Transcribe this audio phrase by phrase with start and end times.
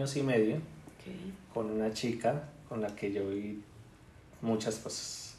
[0.00, 0.56] años y medio
[1.52, 3.62] con una chica con la que yo vi
[4.40, 5.34] muchas cosas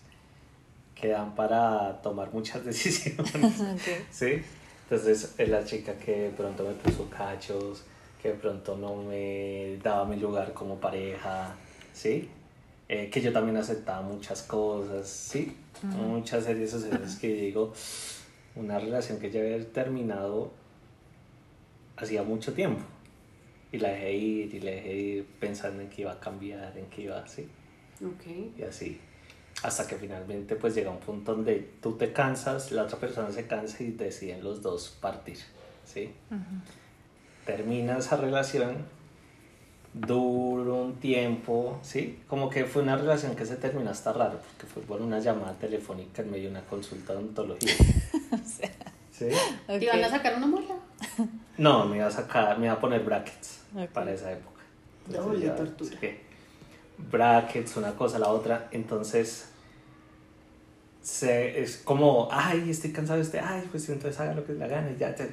[0.93, 3.33] que dan para tomar muchas decisiones.
[4.11, 4.43] ¿Sí?
[4.83, 7.81] Entonces es la chica que de pronto me puso cachos,
[8.21, 11.55] que de pronto no me daba mi lugar como pareja,
[11.91, 12.29] ¿sí?
[12.87, 15.57] Eh, que yo también aceptaba muchas cosas, ¿sí?
[15.81, 17.73] Muchas series sociales que digo,
[18.55, 20.51] una relación que ya había terminado
[21.97, 22.83] hacía mucho tiempo.
[23.71, 26.85] Y la dejé ir y la dejé ir pensando en que iba a cambiar, en
[26.87, 27.47] que iba así.
[28.15, 28.53] Okay.
[28.57, 28.99] Y así.
[29.63, 33.47] Hasta que finalmente pues llega un punto donde tú te cansas, la otra persona se
[33.47, 35.37] cansa y deciden los dos partir.
[35.85, 36.11] ¿sí?
[37.45, 38.85] Termina esa relación,
[39.93, 42.19] dura un tiempo, ¿sí?
[42.27, 45.53] Como que fue una relación que se terminó hasta raro, porque fue por una llamada
[45.53, 47.73] telefónica en medio de una consulta de odontología.
[49.11, 49.27] ¿Sí?
[49.67, 50.75] ¿Te iban a sacar una muela?
[51.61, 53.59] No, me iba a sacar, me iba a poner brackets
[53.93, 54.61] para esa época.
[55.05, 55.95] Doble tortura.
[56.97, 58.67] brackets, una cosa, la otra.
[58.71, 59.47] Entonces,
[61.03, 64.67] se, es como, ay, estoy cansado de este, ay, pues entonces haga lo que le
[64.67, 65.15] gana y ya.
[65.15, 65.27] ya.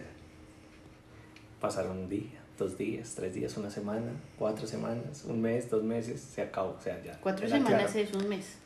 [1.62, 6.20] Pasaron un día, dos días, tres días, una semana, cuatro semanas, un mes, dos meses,
[6.20, 7.19] se acabó, o sea, ya.
[7.22, 8.58] Cuatro semanas es un mes.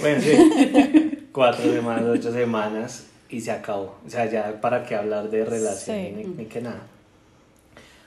[0.00, 1.28] Bueno, sí.
[1.32, 3.98] cuatro semanas, ocho semanas y se acabó.
[4.06, 6.93] O sea, ya para qué hablar de relación ni, ni, que nada.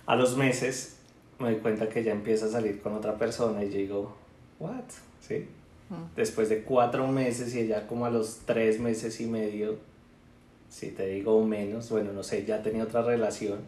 [0.08, 0.96] A los meses
[1.38, 4.16] me doy cuenta que ya empieza a salir con otra persona y yo digo,
[4.60, 4.86] ¿what?
[5.22, 5.46] ¿Sí?
[6.16, 9.78] Después de cuatro meses y ella como a los tres meses y medio,
[10.70, 13.60] si te digo menos, bueno, no sé, ya tenía otra relación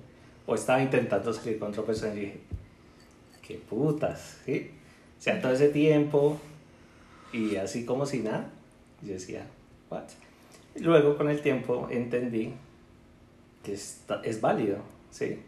[0.46, 2.40] o estaba intentando salir con otra persona y dije,
[3.42, 4.72] qué putas, ¿sí?
[5.18, 6.40] O sea, todo ese tiempo
[7.32, 8.50] y así como si nada,
[9.02, 9.46] yo decía,
[9.90, 10.04] what?
[10.76, 12.54] luego con el tiempo entendí
[13.64, 14.78] que está, es válido,
[15.12, 15.40] ¿sí?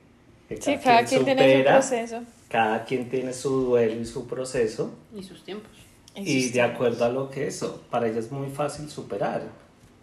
[0.55, 2.23] Cada sí, cada quien, tiene su proceso.
[2.49, 4.91] Cada quien tiene su duelo y su proceso.
[5.15, 5.71] Y sus tiempos.
[6.15, 9.43] Y, de acuerdo a lo que eso, para ella es muy fácil superar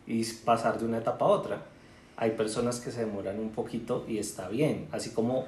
[0.06, 1.62] y pasar de una etapa a otra.
[2.16, 5.44] Hay personas que se demoran un poquito y está bien, así como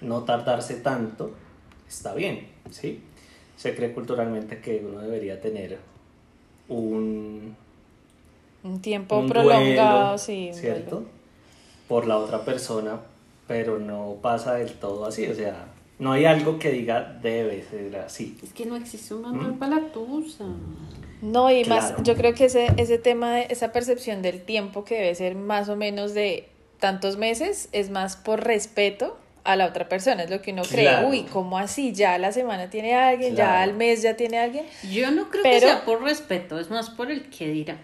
[0.00, 1.30] no tardarse tanto,
[1.88, 3.00] está bien, ¿sí?
[3.56, 5.78] Se cree culturalmente que uno debería tener
[6.68, 7.56] un...
[8.64, 10.50] Un tiempo prolongado, sí.
[10.52, 11.04] ¿Cierto?
[11.88, 13.00] Por la otra persona,
[13.52, 15.66] pero no pasa del todo así, o sea,
[15.98, 18.38] no hay algo que diga debe ser así.
[18.42, 20.46] Es que no existe un manual para la tusa.
[21.20, 24.94] No, y más, yo creo que ese, ese tema, de esa percepción del tiempo que
[24.94, 26.48] debe ser más o menos de
[26.80, 31.04] tantos meses, es más por respeto a la otra persona, es lo que uno cree,
[31.04, 31.92] uy, ¿cómo así?
[31.92, 34.64] Ya la semana tiene alguien, ya al mes ya tiene alguien.
[34.90, 37.76] Yo no creo que sea por respeto, es más por el que dirá.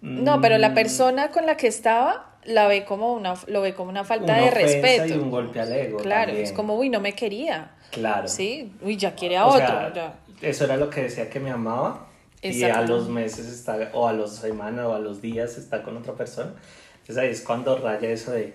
[0.00, 0.74] No, pero la mm.
[0.74, 4.50] persona con la que estaba la ve como una, lo ve como una falta de
[4.50, 5.06] respeto.
[5.06, 5.98] Y un golpe al ego.
[5.98, 7.72] Claro, es como, uy, no me quería.
[7.90, 8.28] Claro.
[8.28, 10.12] Sí, uy, ya quiere a otro.
[10.40, 12.06] Eso era lo que decía que me amaba.
[12.42, 15.96] Y a los meses está, o a los semanas, o a los días está con
[15.96, 16.54] otra persona.
[17.00, 18.54] Entonces ahí es cuando raya eso de,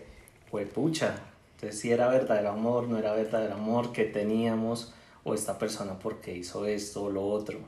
[0.50, 1.16] pues pucha,
[1.56, 4.94] entonces si era verdadero amor, no era verdadero amor que teníamos,
[5.24, 7.60] o esta persona porque hizo esto o lo otro.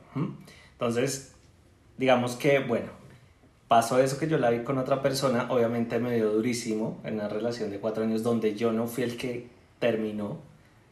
[0.72, 1.34] Entonces,
[1.98, 2.92] digamos que, bueno,
[3.68, 7.28] pasó eso que yo la vi con otra persona, obviamente me dio durísimo en una
[7.28, 10.38] relación de cuatro años donde yo no fui el que terminó,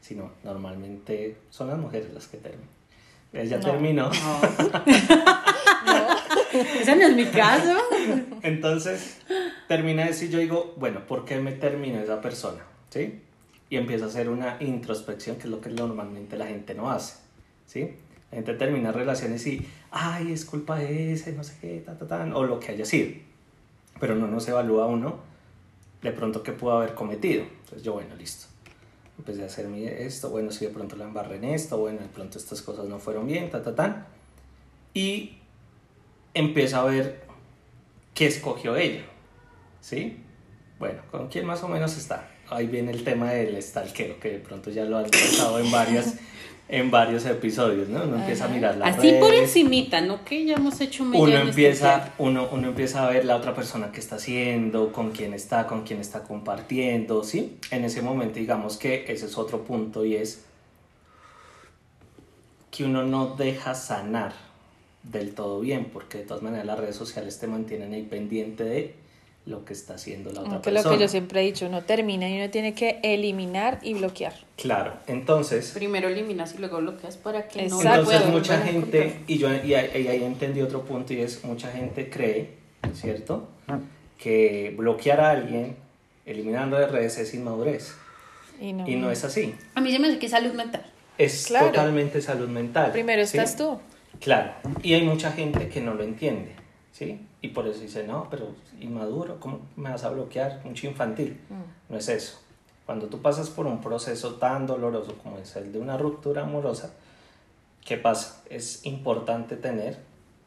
[0.00, 2.68] sino normalmente son las mujeres las que terminan.
[3.32, 4.10] Ella terminó.
[4.10, 4.12] No.
[6.80, 7.76] Ese no es mi caso.
[8.42, 9.18] Entonces,
[9.66, 12.60] termina eso y yo digo, bueno, ¿por qué me terminó esa persona?
[12.90, 13.20] ¿Sí?
[13.70, 17.16] Y empiezo a hacer una introspección, que es lo que normalmente la gente no hace.
[17.66, 17.96] ¿Sí?
[18.34, 22.24] Gente termina relaciones y, ay, es culpa de ese, no sé qué, ta, ta, ta,
[22.34, 23.12] o lo que haya sido.
[24.00, 25.20] Pero no nos evalúa uno
[26.02, 27.44] de pronto qué pudo haber cometido.
[27.44, 28.46] Entonces yo, bueno, listo.
[29.16, 32.38] Empecé a hacer esto, bueno, si de pronto la embarré en esto, bueno, de pronto
[32.38, 34.06] estas cosas no fueron bien, ta, ta, ta.
[34.92, 35.38] Y
[36.34, 37.24] empiezo a ver
[38.14, 39.04] qué escogió ella.
[39.80, 40.20] ¿Sí?
[40.78, 42.28] Bueno, ¿con quién más o menos está?
[42.50, 46.16] Ahí viene el tema del stalkero, que de pronto ya lo han tratado en varias
[46.68, 48.04] en varios episodios, ¿no?
[48.04, 50.24] Uno empieza a mirar la Así por encimita, ¿no?
[50.24, 54.00] Que ya hemos hecho uno empieza, uno, uno empieza a ver la otra persona que
[54.00, 57.58] está haciendo, con quién está, con quién está compartiendo, ¿sí?
[57.70, 60.44] En ese momento digamos que ese es otro punto y es
[62.70, 64.32] que uno no deja sanar
[65.02, 69.03] del todo bien, porque de todas maneras las redes sociales te mantienen ahí pendiente de
[69.46, 70.90] lo que está haciendo la otra persona.
[70.90, 74.32] lo que yo siempre he dicho, uno termina y uno tiene que eliminar y bloquear.
[74.56, 75.72] Claro, entonces...
[75.72, 80.24] Primero eliminas y luego bloqueas para que no Entonces mucha gente, y yo y ahí,
[80.24, 82.50] entendí otro punto y es, mucha gente cree,
[82.94, 83.48] ¿cierto?
[84.18, 85.76] Que bloquear a alguien
[86.24, 87.94] eliminando de redes es inmadurez.
[88.60, 89.54] Y no, es así.
[89.74, 90.86] A mí se me hace que es salud mental.
[91.18, 92.92] Es totalmente salud mental.
[92.92, 93.78] Primero estás tú.
[94.20, 94.52] Claro.
[94.82, 96.52] Y hay mucha gente que no lo entiende,
[96.94, 97.26] ¿sí?
[97.42, 100.60] Y por eso dice, no, pero inmaduro, ¿cómo me vas a bloquear?
[100.64, 101.40] Mucho infantil.
[101.50, 101.92] Mm.
[101.92, 102.38] No es eso.
[102.86, 106.94] Cuando tú pasas por un proceso tan doloroso como es el de una ruptura amorosa,
[107.84, 108.42] ¿qué pasa?
[108.48, 109.98] Es importante tener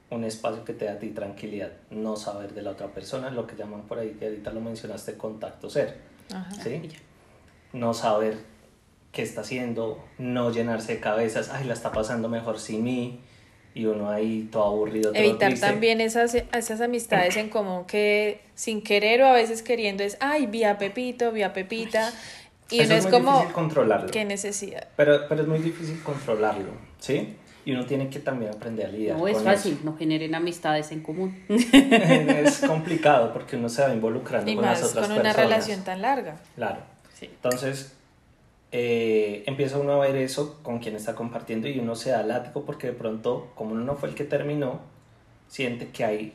[0.09, 3.45] un espacio que te da a ti tranquilidad, no saber de la otra persona, lo
[3.45, 5.97] que llaman por ahí, que ahorita lo mencionaste, contacto ser.
[6.63, 6.89] ¿sí?
[7.73, 8.37] No saber
[9.11, 13.19] qué está haciendo, no llenarse de cabezas, ay, la está pasando mejor sin mí,
[13.77, 15.11] y uno ahí todo aburrido.
[15.13, 20.17] Evitar también esas, esas amistades en común que sin querer o a veces queriendo es,
[20.19, 22.11] ay, vi a Pepito, vi a Pepita.
[22.71, 24.09] Y uno es, muy como, difícil controlarlo.
[24.09, 24.87] ¿Qué necesidad?
[24.95, 27.35] Pero, pero es muy difícil controlarlo, ¿sí?
[27.65, 29.17] Y uno tiene que también aprender a lidiar.
[29.17, 31.43] No es fácil, no generen amistades en común.
[31.49, 35.17] es complicado porque uno se va involucrando con las otras personas.
[35.17, 36.37] con una relación tan larga.
[36.55, 36.79] Claro.
[37.13, 37.25] Sí.
[37.25, 37.93] Entonces,
[38.71, 42.65] eh, empieza uno a ver eso con quien está compartiendo y uno se da látigo
[42.65, 44.81] porque de pronto, como uno no fue el que terminó,
[45.47, 46.33] siente que hay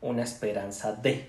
[0.00, 1.26] una esperanza de,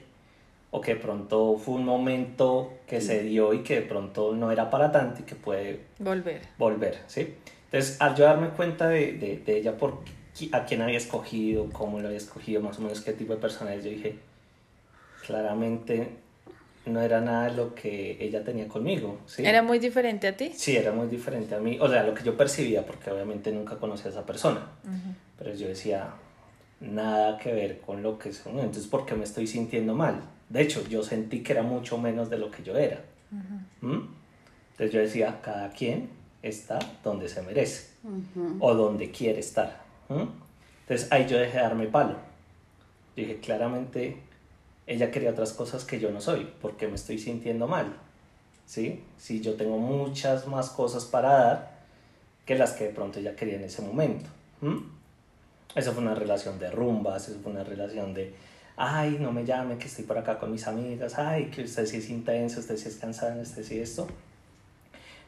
[0.71, 4.51] o que de pronto fue un momento que se dio y que de pronto no
[4.51, 6.41] era para tanto y que puede volver.
[6.57, 7.35] Volver, ¿sí?
[7.65, 9.99] Entonces, al yo darme cuenta de, de, de ella, por
[10.51, 13.75] a quién había escogido, cómo lo había escogido, más o menos qué tipo de persona
[13.75, 14.17] yo dije,
[15.25, 16.09] claramente
[16.85, 19.19] no era nada lo que ella tenía conmigo.
[19.25, 19.45] ¿sí?
[19.45, 20.51] ¿Era muy diferente a ti?
[20.53, 21.77] Sí, era muy diferente a mí.
[21.79, 24.67] O sea, lo que yo percibía, porque obviamente nunca conocí a esa persona.
[25.37, 26.09] Pero yo decía,
[26.79, 28.45] nada que ver con lo que es.
[28.45, 30.21] Entonces, ¿por qué me estoy sintiendo mal?
[30.49, 33.01] De hecho, yo sentí que era mucho menos de lo que yo era.
[33.81, 34.01] ¿Mm?
[34.71, 36.09] Entonces yo decía, cada quien
[36.41, 37.95] está donde se merece
[38.59, 39.81] o donde quiere estar.
[40.09, 40.23] ¿Mm?
[40.81, 42.15] Entonces ahí yo dejé de darme palo.
[43.15, 44.17] dije, claramente
[44.87, 47.97] ella quería otras cosas que yo no soy, porque me estoy sintiendo mal.
[48.65, 49.03] ¿Sí?
[49.17, 51.75] Si yo tengo muchas más cosas para dar
[52.45, 54.29] que las que de pronto ella quería en ese momento.
[55.75, 58.33] Eso fue una relación de rumbas, eso fue una relación de,
[58.77, 61.97] ay, no me llame, que estoy por acá con mis amigas, ay, que usted sí
[61.97, 64.07] es intenso, usted sí es cansado, usted sí esto.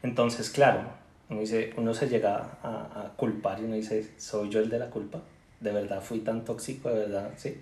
[0.02, 0.82] Entonces, claro,
[1.28, 1.42] uno,
[1.76, 5.20] uno se llega a, culpar y uno dice, ¿soy yo el de la culpa?
[5.60, 6.88] ¿De verdad fui tan tóxico?
[6.88, 7.30] ¿De verdad?
[7.36, 7.60] Sí.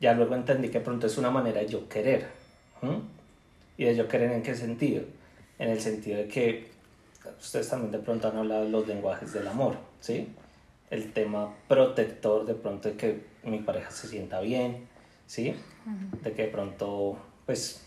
[0.00, 2.26] Ya luego entendí que pronto es una manera de yo querer.
[3.76, 5.02] ¿Y de yo querer en qué sentido?
[5.58, 6.70] En el sentido de que
[7.40, 10.28] ustedes también de pronto han hablado de los lenguajes del amor, ¿sí?
[10.90, 14.86] El tema protector de pronto de que mi pareja se sienta bien,
[15.26, 15.54] ¿sí?
[16.22, 17.84] De que de pronto, pues,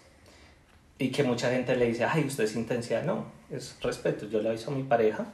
[0.98, 3.04] y que mucha gente le dice, ay, usted es intensidad.
[3.04, 4.28] No, es respeto.
[4.28, 5.26] Yo le aviso a mi pareja,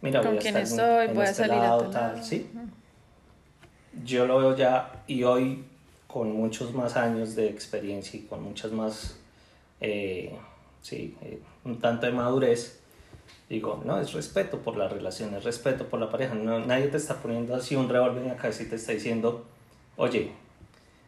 [0.00, 2.50] mira, voy a estar estoy, en, voy a este salir lado, tal, ¿sí?
[4.04, 5.64] Yo lo veo ya y hoy
[6.08, 9.16] con muchos más años de experiencia y con muchas más,
[9.80, 10.36] eh,
[10.82, 12.80] sí, eh, un tanto de madurez,
[13.48, 16.34] digo, no, es respeto por la relación, es respeto por la pareja.
[16.34, 19.44] No, nadie te está poniendo así un revólver en la cabeza y te está diciendo,
[19.96, 20.32] oye,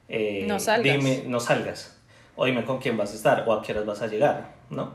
[0.09, 0.97] eh, no salgas.
[0.97, 1.97] dime, no salgas,
[2.37, 4.95] o dime con quién vas a estar, o a qué horas vas a llegar, ¿no?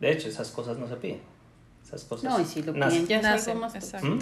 [0.00, 1.20] De hecho, esas cosas no se piden.
[1.84, 4.06] Esas cosas no, y si lo piden ya nacen, más exacto.
[4.06, 4.18] ¿Mm?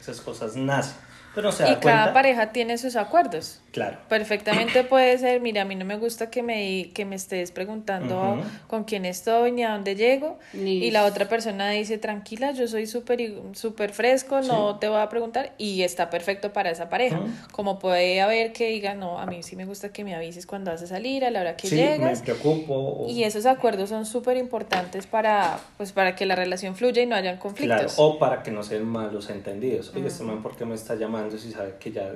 [0.00, 1.03] Esas cosas nacen
[1.36, 3.60] y cada pareja tiene sus acuerdos.
[3.72, 3.98] Claro.
[4.08, 8.40] Perfectamente puede ser, mira, a mí no me gusta que me, que me estés preguntando
[8.68, 10.38] con quién estoy ni a dónde llego.
[10.52, 15.08] Y la otra persona dice, tranquila, yo soy súper super fresco, no te voy a
[15.08, 15.54] preguntar.
[15.58, 17.20] Y está perfecto para esa pareja.
[17.52, 20.70] Como puede haber que diga, no, a mí sí me gusta que me avises cuando
[20.70, 22.20] vas a salir, a la hora que sí, llegas.
[22.20, 23.06] me preocupo.
[23.08, 27.16] Y esos acuerdos son súper importantes para, pues, para que la relación fluya y no
[27.16, 27.94] hayan conflictos.
[27.94, 29.92] Claro, o para que no sean malos entendidos.
[29.96, 31.23] Oye, este man, ¿por qué me está llamando?
[31.30, 32.12] Si sabe que ya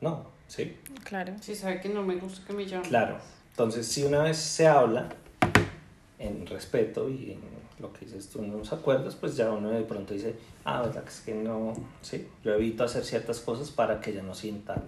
[0.00, 0.76] no, ¿sí?
[1.04, 1.34] Claro.
[1.40, 2.86] Si sabe que no me gusta que me llame.
[2.88, 3.18] Claro.
[3.50, 5.08] Entonces, si una vez se habla
[6.18, 7.40] en respeto y en
[7.78, 11.04] lo que dices tú en los acuerdos, pues ya uno de pronto dice, ah, verdad
[11.04, 14.82] que es que no, sí, yo evito hacer ciertas cosas para que ella no sienta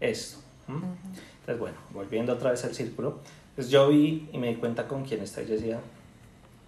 [0.00, 0.38] esto.
[0.68, 3.20] Entonces, bueno, volviendo otra vez al círculo,
[3.54, 5.80] pues yo vi y me di cuenta con quién está y yo decía,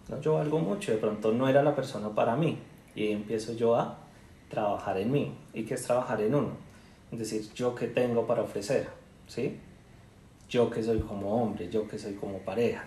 [0.09, 2.59] no, yo valgo mucho, de pronto no era la persona para mí.
[2.95, 3.99] Y empiezo yo a
[4.49, 5.35] trabajar en mí.
[5.55, 6.51] ¿Y qué es trabajar en uno?
[7.13, 8.89] Es decir, yo que tengo para ofrecer,
[9.27, 9.59] ¿sí?
[10.49, 12.85] Yo que soy como hombre, yo que soy como pareja.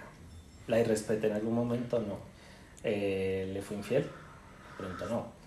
[0.68, 2.00] ¿La irrespeté en algún momento?
[2.00, 2.18] No.
[2.84, 4.04] Eh, ¿Le fui infiel?
[4.04, 4.10] De
[4.78, 5.42] pronto no.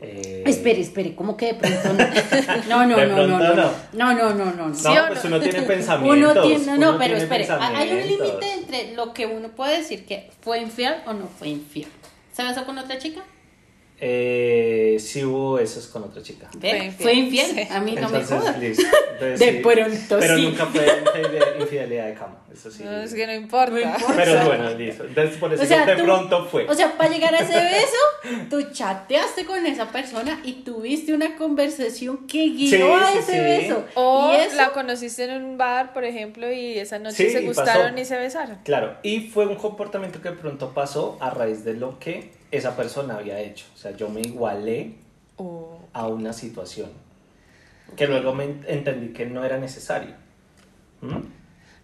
[0.00, 0.44] Eh...
[0.46, 1.98] Espere, espere, ¿cómo que de pronto no?
[2.68, 3.70] No, no, no, no, no, no.
[3.92, 4.68] No, no, no, no.
[4.68, 6.32] No, pues uno tiene pensamientos.
[6.32, 10.30] Uno tiene, no, pero espere, hay un límite entre lo que uno puede decir que
[10.40, 11.88] fue infiel o no fue infiel.
[12.32, 13.22] ¿Sabes eso con otra chica?
[14.02, 16.48] Eh, sí hubo eso con otra chica.
[16.98, 17.68] Fue infiel.
[17.70, 18.58] A mí no me jodas.
[19.20, 20.86] de pronto Pero nunca fue
[21.60, 22.38] infidelidad de cama.
[22.50, 22.82] Eso sí.
[22.82, 23.98] No, es que no importa.
[24.16, 25.04] Pero bueno, listo.
[25.04, 26.66] Entonces, por eso de pronto fue.
[26.66, 31.36] O sea, para llegar a ese beso, tú chateaste con esa persona y tuviste una
[31.36, 33.84] conversación que guió a ese beso.
[33.94, 38.16] O la conociste en un bar, por ejemplo, y esa noche se gustaron y se
[38.18, 38.58] besaron.
[38.64, 42.76] Claro, y fue un comportamiento que de pronto pasó a raíz de lo que esa
[42.76, 43.66] persona había hecho.
[43.74, 44.94] O sea, yo me igualé
[45.92, 46.90] a una situación
[47.96, 50.14] que luego me entendí que no era necesario.
[51.00, 51.20] ¿Mm?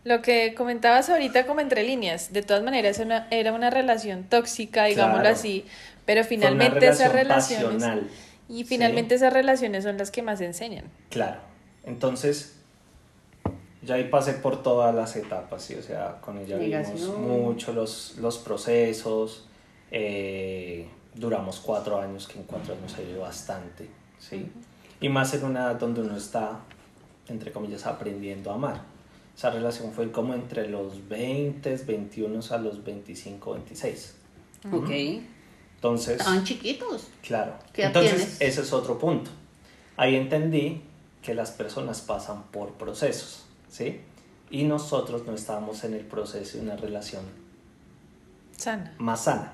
[0.05, 5.29] Lo que comentabas ahorita como entre líneas, de todas maneras era una relación tóxica, digámoslo
[5.29, 5.65] así,
[6.05, 7.85] pero finalmente esas relaciones...
[8.49, 10.85] Y finalmente esas relaciones son las que más enseñan.
[11.11, 11.41] Claro.
[11.85, 12.55] Entonces,
[13.83, 15.75] ya ahí pasé por todas las etapas, ¿sí?
[15.75, 19.49] o sea, con ella vimos mucho los, los procesos,
[19.91, 23.89] eh, duramos cuatro años, que en cuatro años ha ido bastante,
[24.19, 24.51] ¿sí?
[25.01, 26.61] Y más en una edad donde uno está,
[27.29, 28.83] entre comillas, aprendiendo a amar.
[29.37, 34.15] Esa relación fue como entre los 20, 21 a los 25, 26.
[34.73, 34.91] Ok.
[35.77, 36.19] Entonces...
[36.19, 37.09] Estaban chiquitos.
[37.23, 37.55] Claro.
[37.75, 39.31] Entonces, ese es otro punto.
[39.99, 40.81] Ahí entendí
[41.23, 44.01] que las personas pasan por procesos, ¿sí?
[44.51, 47.25] Y nosotros no estábamos en el proceso de una relación
[48.57, 48.95] sana.
[48.99, 49.53] más sana.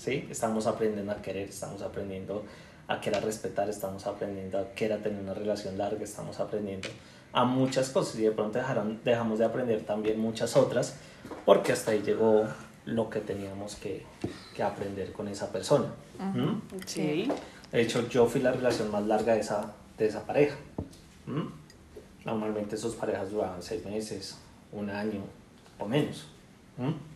[0.00, 0.26] ¿Sí?
[0.30, 2.44] Estamos aprendiendo a querer, estamos aprendiendo
[2.88, 6.88] a querer respetar, estamos aprendiendo a querer tener una relación larga, estamos aprendiendo
[7.32, 10.96] a muchas cosas y de pronto dejaron, dejamos de aprender también muchas otras
[11.44, 12.46] porque hasta ahí llegó
[12.86, 14.04] lo que teníamos que,
[14.56, 15.88] que aprender con esa persona.
[16.18, 16.62] ¿Mm?
[16.86, 17.30] Sí.
[17.70, 20.56] De hecho, yo fui la relación más larga de esa, de esa pareja.
[21.26, 21.46] ¿Mm?
[22.24, 24.38] Normalmente sus parejas duraban seis meses,
[24.72, 25.20] un año
[25.78, 26.26] o menos.
[26.78, 27.09] ¿Mm?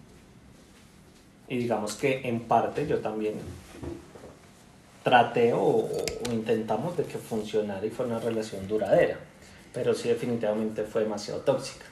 [1.49, 3.35] Y digamos que en parte yo también
[5.03, 5.87] traté o,
[6.33, 9.19] intentamos de que funcionara y fue una relación duradera,
[9.73, 11.85] pero sí definitivamente fue demasiado tóxica.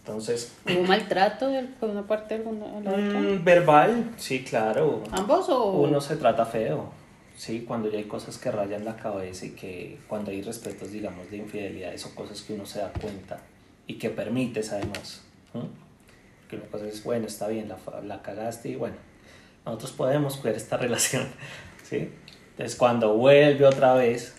[0.00, 0.52] Entonces...
[0.66, 5.02] ¿Hubo maltrato por una parte alguna mm, verbal, sí, claro.
[5.10, 5.80] ¿Ambos o...?
[5.80, 6.90] Uno se trata feo,
[7.36, 11.30] sí, cuando ya hay cosas que rayan la cabeza y que cuando hay respetos, digamos,
[11.30, 13.40] de infidelidades o cosas que uno se da cuenta
[13.86, 15.22] y que permites además
[16.54, 18.96] que una cosa es, bueno, está bien, la, la cagaste y bueno,
[19.64, 21.26] nosotros podemos cuidar esta relación,
[21.82, 22.10] ¿sí?
[22.50, 24.34] Entonces cuando vuelve otra vez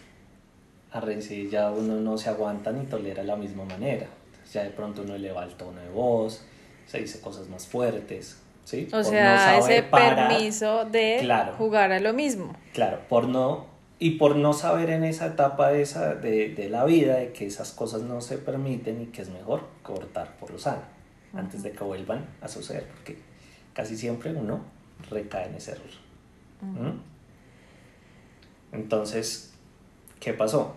[0.91, 4.07] a reincidir ya uno no se aguanta ni tolera la misma manera.
[4.51, 6.45] ya de pronto uno eleva el tono de voz,
[6.85, 8.87] se dice cosas más fuertes, ¿sí?
[8.93, 12.55] O sea, ese permiso de jugar a lo mismo.
[12.73, 13.65] Claro, por no
[13.99, 17.45] y por no saber en esa etapa de, esa, de, de, la vida de que
[17.45, 20.94] esas cosas no se permiten y que es mejor cortar por lo sano
[21.35, 23.17] antes de que vuelvan a suceder, porque
[23.73, 24.61] casi siempre uno
[25.09, 25.89] recae en ese error.
[26.61, 26.99] ¿Mm?
[28.71, 29.53] Entonces,
[30.19, 30.75] ¿qué pasó?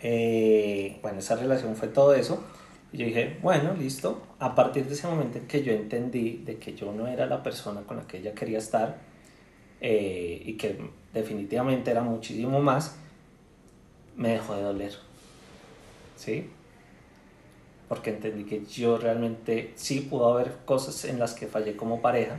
[0.00, 2.44] Eh, bueno, esa relación fue todo eso.
[2.92, 4.22] Y yo dije, bueno, listo.
[4.38, 7.42] A partir de ese momento en que yo entendí de que yo no era la
[7.42, 8.98] persona con la que ella quería estar
[9.80, 10.78] eh, y que
[11.12, 12.96] definitivamente era muchísimo más,
[14.16, 14.92] me dejó de doler.
[16.16, 16.50] ¿Sí?
[17.88, 22.38] Porque entendí que yo realmente sí pudo haber cosas en las que fallé como pareja,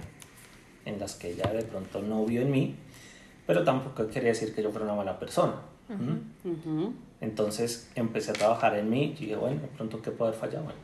[0.86, 2.76] en las que ella de pronto no vio en mí,
[3.46, 5.56] pero tampoco quería decir que yo fuera una mala persona.
[7.22, 10.66] Entonces empecé a trabajar en mí y dije, bueno, de pronto qué puedo haber fallado,
[10.66, 10.80] bueno,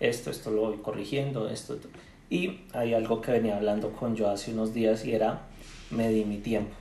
[0.00, 1.88] esto, esto lo voy corrigiendo, esto, esto.
[2.30, 5.42] Y hay algo que venía hablando con yo hace unos días y era,
[5.90, 6.74] me di mi tiempo,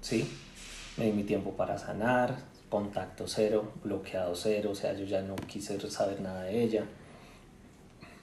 [0.00, 0.28] ¿sí?
[0.96, 2.36] Me di mi tiempo para sanar,
[2.70, 6.84] contacto cero, bloqueado cero, o sea, yo ya no quise saber nada de ella.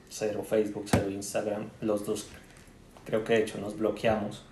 [0.09, 2.27] Cero Facebook, cero Instagram, los dos
[3.05, 4.43] creo que de hecho nos bloqueamos.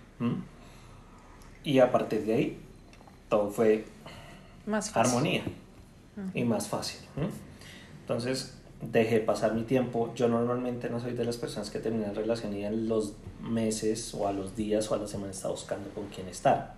[1.64, 2.60] Y a partir de ahí
[3.30, 3.86] todo fue
[4.66, 5.44] más armonía
[6.34, 7.00] y más fácil.
[8.02, 10.14] Entonces dejé pasar mi tiempo.
[10.16, 14.28] Yo normalmente no soy de las personas que terminan relación y en los meses o
[14.28, 16.76] a los días o a la semana está buscando con quién estar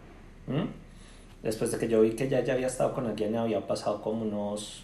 [1.43, 4.23] después de que yo vi que ya, ya había estado con alguien, había pasado como
[4.23, 4.83] unos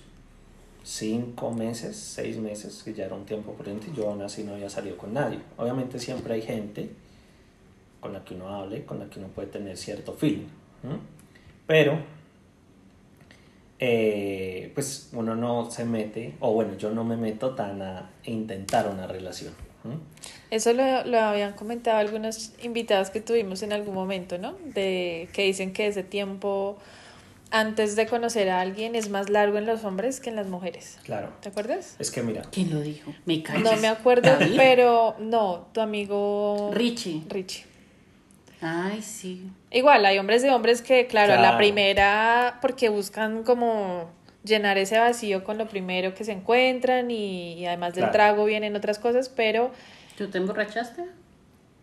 [0.83, 4.69] cinco meses, seis meses, que ya era un tiempo prudente, yo aún así no había
[4.69, 5.39] salido con nadie.
[5.57, 6.89] Obviamente siempre hay gente
[7.99, 10.47] con la que uno hable, con la que uno puede tener cierto feeling,
[11.65, 11.99] pero
[13.79, 18.89] eh, pues uno no se mete, o bueno, yo no me meto tan a intentar
[18.89, 19.53] una relación.
[20.49, 24.55] Eso lo, lo, habían comentado algunos invitados que tuvimos en algún momento, ¿no?
[24.73, 26.77] De que dicen que ese tiempo
[27.53, 30.97] antes de conocer a alguien es más largo en los hombres que en las mujeres.
[31.03, 31.29] Claro.
[31.39, 31.95] ¿Te acuerdas?
[31.99, 32.41] Es que mira.
[32.51, 33.13] ¿Quién lo dijo?
[33.25, 37.21] Me No me acuerdo, pero no, tu amigo Richie.
[37.29, 37.65] Richie.
[38.59, 39.51] Ay, sí.
[39.69, 44.09] Igual, hay hombres de hombres que, claro, la primera, porque buscan como
[44.43, 48.99] llenar ese vacío con lo primero que se encuentran y, además del trago vienen otras
[48.99, 49.71] cosas, pero...
[50.17, 51.05] ¿Tú te emborrachaste?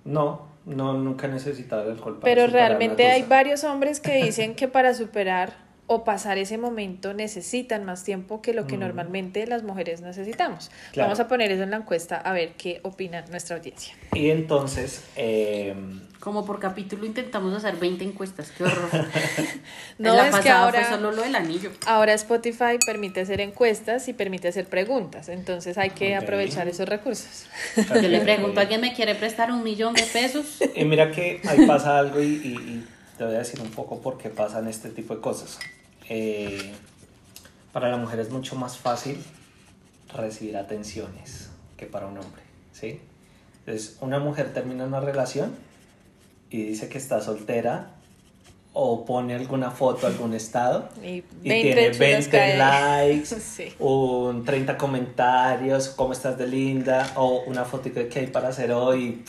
[0.04, 2.20] No, no, nunca he necesitado el alcohol.
[2.22, 7.84] pero realmente hay varios hombres que dicen que para superar o pasar ese momento necesitan
[7.84, 8.80] más tiempo que lo que mm.
[8.80, 10.70] normalmente las mujeres necesitamos.
[10.94, 13.92] Vamos a poner eso en la encuesta a ver qué opina nuestra audiencia.
[14.14, 15.02] Y entonces...
[15.16, 15.74] Eh,
[16.20, 18.88] Como por capítulo intentamos hacer 20 encuestas, qué horror.
[19.98, 20.84] no, es que ahora...
[20.84, 21.72] Fue solo lo del anillo.
[21.84, 27.46] Ahora Spotify permite hacer encuestas y permite hacer preguntas, entonces hay que aprovechar esos recursos.
[27.76, 30.58] Yo le pregunto, ¿alguien me quiere prestar un millón de pesos?
[30.72, 32.86] Y mira que ahí pasa algo y, y
[33.18, 35.58] te voy a decir un poco por qué pasan este tipo de cosas.
[36.10, 36.72] Eh,
[37.72, 39.22] para la mujer es mucho más fácil
[40.12, 43.00] recibir atenciones que para un hombre, ¿sí?
[43.60, 45.54] Entonces, una mujer termina una relación
[46.50, 47.92] y dice que está soltera
[48.72, 56.36] o pone alguna foto, algún estado y, tiene 20 likes, un 30 comentarios, cómo estás
[56.36, 59.22] de linda, o una foto que hay para hacer hoy,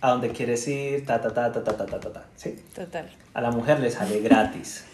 [0.00, 2.54] a dónde quieres ir, ta, ta, ta, ta, ta, ta, ta, ta, ¿sí?
[2.72, 3.10] Total.
[3.34, 4.84] A la mujer le sale gratis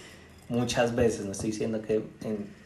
[0.55, 2.03] muchas veces, no estoy diciendo que,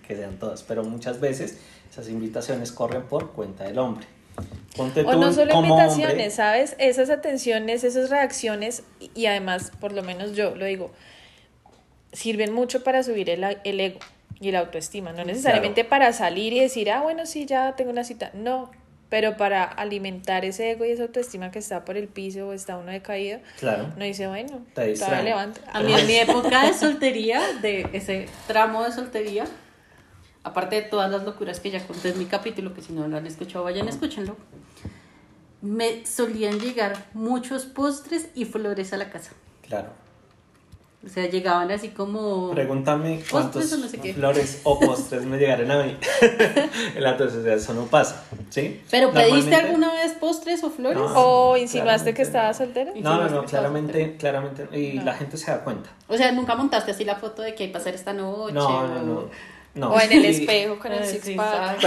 [0.07, 1.59] que sean todas, pero muchas veces
[1.91, 4.07] esas invitaciones corren por cuenta del hombre.
[4.77, 6.77] Ponte o no solo invitaciones, ¿sabes?
[6.79, 10.93] Esas atenciones, esas reacciones, y además, por lo menos yo lo digo,
[12.13, 13.99] sirven mucho para subir el, el ego
[14.41, 18.05] y la autoestima, no necesariamente para salir y decir, ah, bueno, sí, ya tengo una
[18.05, 18.31] cita.
[18.35, 18.71] No,
[19.09, 22.77] pero para alimentar ese ego y esa autoestima que está por el piso o está
[22.77, 23.93] uno decaído, claro.
[23.97, 25.61] no dice, bueno, todavía levanta.
[25.73, 29.47] A mí en mi época de soltería, de ese tramo de soltería,
[30.45, 33.17] aparte de todas las locuras que ya conté en mi capítulo, que si no lo
[33.17, 34.37] han escuchado, vayan, escúchenlo,
[35.63, 39.33] me solían llegar muchos postres y flores a la casa.
[39.63, 40.08] Claro.
[41.07, 42.51] O sea, llegaban así como...
[42.51, 43.73] Pregúntame cuántos
[44.15, 45.97] flores o postres me llegaron a mí.
[46.97, 48.83] Entonces, eso no pasa, ¿sí?
[48.91, 51.01] ¿Pero pediste alguna vez postres o flores?
[51.15, 52.93] ¿O insinuaste que estaba soltera?
[52.97, 55.89] No, no, no, claramente, claramente, y la gente se da cuenta.
[56.09, 58.55] O sea, ¿nunca montaste así la foto de que hay hacer esta noche?
[58.55, 59.29] No, no,
[59.75, 59.91] no.
[59.91, 61.79] O en el espejo con el eh, six pack.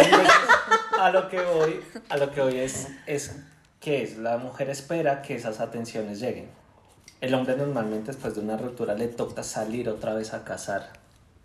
[0.98, 3.36] a lo que voy, a lo que voy es, es
[3.82, 6.61] que es, la mujer espera que esas atenciones lleguen
[7.22, 10.90] el hombre normalmente después de una ruptura le toca salir otra vez a cazar.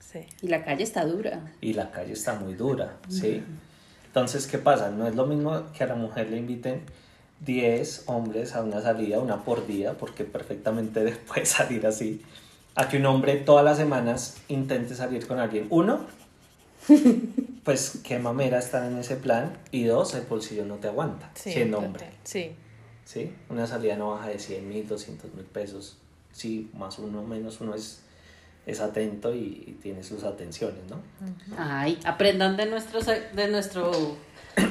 [0.00, 0.20] Sí.
[0.40, 1.52] Y la calle está dura.
[1.60, 3.42] Y la calle está muy dura, ¿sí?
[4.06, 4.90] Entonces, ¿qué pasa?
[4.90, 6.80] No es lo mismo que a la mujer le inviten
[7.40, 12.22] 10 hombres a una salida, una por día, porque perfectamente puede salir así,
[12.74, 15.66] a que un hombre todas las semanas intente salir con alguien.
[15.68, 16.06] Uno,
[17.64, 21.78] pues qué mamera estar en ese plan, y dos, el bolsillo no te aguanta siendo
[21.78, 22.06] hombre.
[22.24, 22.52] Sí.
[23.06, 23.32] ¿Sí?
[23.48, 25.96] Una salida no baja de 100 mil, 200 mil pesos.
[26.32, 28.00] Sí, más uno, menos uno es,
[28.66, 31.00] es atento y, tiene sus atenciones, ¿no?
[31.56, 33.92] Ay, aprendan de, nuestros, de nuestro...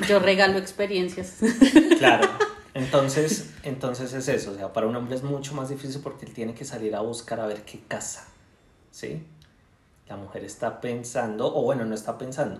[0.07, 1.37] Yo regalo experiencias.
[1.97, 2.27] Claro.
[2.73, 6.33] Entonces, entonces es eso, o sea, para un hombre es mucho más difícil porque él
[6.33, 8.27] tiene que salir a buscar a ver qué casa,
[8.91, 9.25] ¿sí?
[10.09, 12.59] La mujer está pensando, o bueno, no está pensando,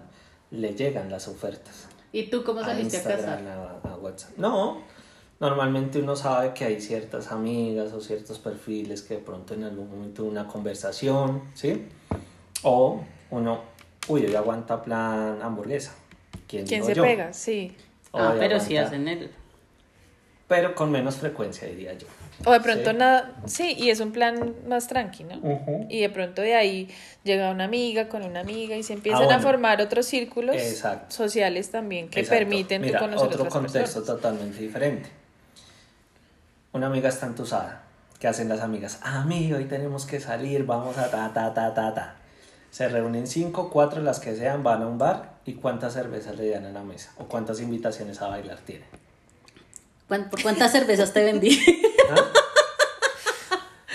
[0.51, 1.89] le llegan las ofertas.
[2.13, 3.81] ¿Y tú cómo saliste a, casa?
[3.83, 4.37] a WhatsApp.
[4.37, 4.83] No,
[5.39, 9.89] normalmente uno sabe que hay ciertas amigas o ciertos perfiles que de pronto en algún
[9.89, 11.85] momento una conversación, ¿sí?
[12.63, 13.61] O uno,
[14.07, 15.93] uy, hoy aguanta plan hamburguesa.
[16.47, 17.33] ¿Quién, se pega?
[17.33, 17.75] Sí.
[18.13, 19.31] ah, pero sí hacen el...
[20.47, 22.07] Pero con menos frecuencia, diría yo.
[22.45, 25.35] O de pronto nada, sí, y es un plan más tranquilo.
[25.89, 26.87] Y de pronto de ahí
[27.23, 30.55] llega una amiga con una amiga y se empiezan ah, a formar otros círculos
[31.07, 35.24] sociales también que permiten Mira, conocer otro contexto totalmente diferente
[36.75, 37.83] una amiga está entusada.
[38.19, 38.99] ¿Qué hacen las amigas?
[39.01, 42.15] Ah, amigo, hoy tenemos que salir, vamos a ta, ta, ta, ta, ta.
[42.69, 46.49] Se reúnen cinco, cuatro, las que sean, van a un bar y cuántas cervezas le
[46.49, 48.87] dan a la mesa o cuántas invitaciones a bailar tienen.
[50.07, 51.57] ¿Por cuántas cervezas te vendí?
[52.11, 52.23] ¿Ah?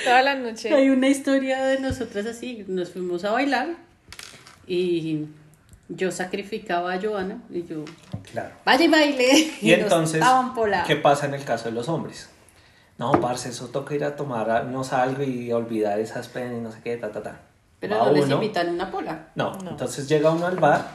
[0.03, 0.75] Toda la noche.
[0.75, 3.77] Hay una historia de nosotras así, nos fuimos a bailar
[4.67, 5.27] y
[5.91, 7.85] yo sacrificaba a Joana y yo,
[8.33, 8.55] claro.
[8.65, 9.53] vaya y baile.
[9.61, 10.25] Y, entonces,
[10.87, 12.31] ¿qué pasa en el caso de los hombres?
[13.01, 16.71] No, parce, eso toca ir a tomar, no salgo y olvidar esas penas y no
[16.71, 17.41] sé qué, ta, ta, ta.
[17.79, 19.31] Pero no les invitan una pola.
[19.37, 19.57] No.
[19.67, 20.87] entonces llega uno al bar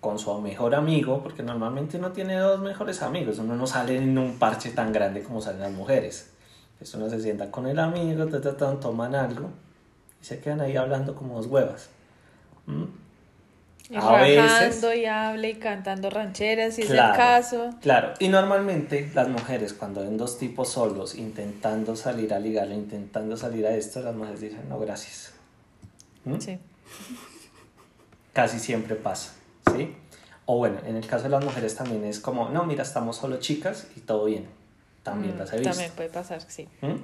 [0.00, 4.16] con su mejor amigo, porque normalmente uno tiene dos mejores amigos, uno no sale en
[4.16, 6.32] un parche tan grande como salen las mujeres.
[6.72, 9.50] Entonces uno se sienta con el amigo, ta, ta, ta, toman algo
[10.22, 11.90] y se quedan ahí hablando como dos huevas.
[12.64, 12.84] ¿Mm?
[13.90, 17.70] Y a y hable y cantando rancheras, si es el caso.
[17.80, 23.36] Claro, y normalmente las mujeres cuando ven dos tipos solos intentando salir a ligar, intentando
[23.38, 25.32] salir a esto, las mujeres dicen, no, gracias.
[26.24, 26.38] ¿Mm?
[26.38, 26.58] Sí.
[28.34, 29.32] Casi siempre pasa,
[29.74, 29.94] ¿sí?
[30.44, 33.38] O bueno, en el caso de las mujeres también es como, no, mira, estamos solo
[33.38, 34.46] chicas y todo bien.
[35.02, 35.70] También mm, las he visto.
[35.70, 36.68] También puede pasar, sí.
[36.82, 36.96] ¿Mm?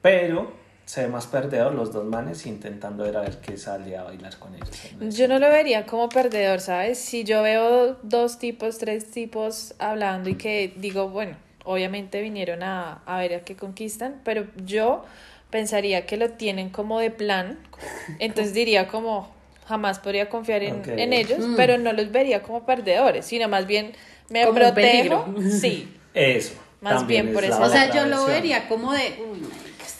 [0.00, 0.52] Pero
[0.88, 4.38] se ve más perdedor los dos manes intentando ver a ver qué sale a bailar
[4.38, 4.70] con ellos.
[5.14, 6.98] Yo no lo vería como perdedor, ¿sabes?
[6.98, 13.02] Si yo veo dos tipos, tres tipos hablando y que digo, bueno, obviamente vinieron a,
[13.04, 15.04] a ver a qué conquistan, pero yo
[15.50, 17.58] pensaría que lo tienen como de plan,
[18.18, 19.30] entonces diría como
[19.66, 21.56] jamás podría confiar en, en ellos, mm.
[21.56, 23.92] pero no los vería como perdedores, sino más bien
[24.30, 25.94] me protejo, sí.
[26.14, 26.54] Eso.
[26.80, 27.60] Más bien por eso.
[27.60, 29.14] O sea, yo lo vería como de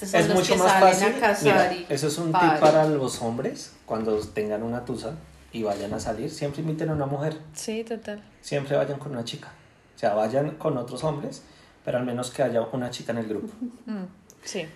[0.01, 1.87] es mucho más fácil.
[1.89, 5.15] eso es un tip para los hombres cuando tengan una tusa
[5.53, 7.39] y vayan a salir, siempre inviten a una mujer.
[7.55, 8.23] Sí, total.
[8.41, 9.49] Siempre vayan con una chica.
[9.97, 11.43] O sea, vayan con otros hombres,
[11.85, 13.49] pero al menos que haya una chica en el grupo.
[13.87, 14.05] Mm,
[14.43, 14.67] sí.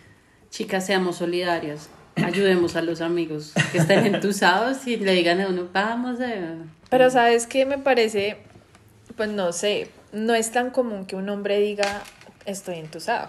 [0.51, 1.89] Chicas, seamos solidarias.
[2.17, 6.57] Ayudemos a los amigos que estén entusados y le digan a uno, vamos a...
[6.91, 8.39] Pero sabes qué me parece,
[9.17, 12.03] pues no sé, no es tan común que un hombre diga,
[12.45, 13.29] estoy entusado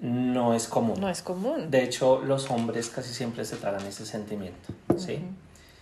[0.00, 1.00] no es común.
[1.00, 1.70] No es común.
[1.70, 5.20] De hecho, los hombres casi siempre se tragan ese sentimiento, ¿sí?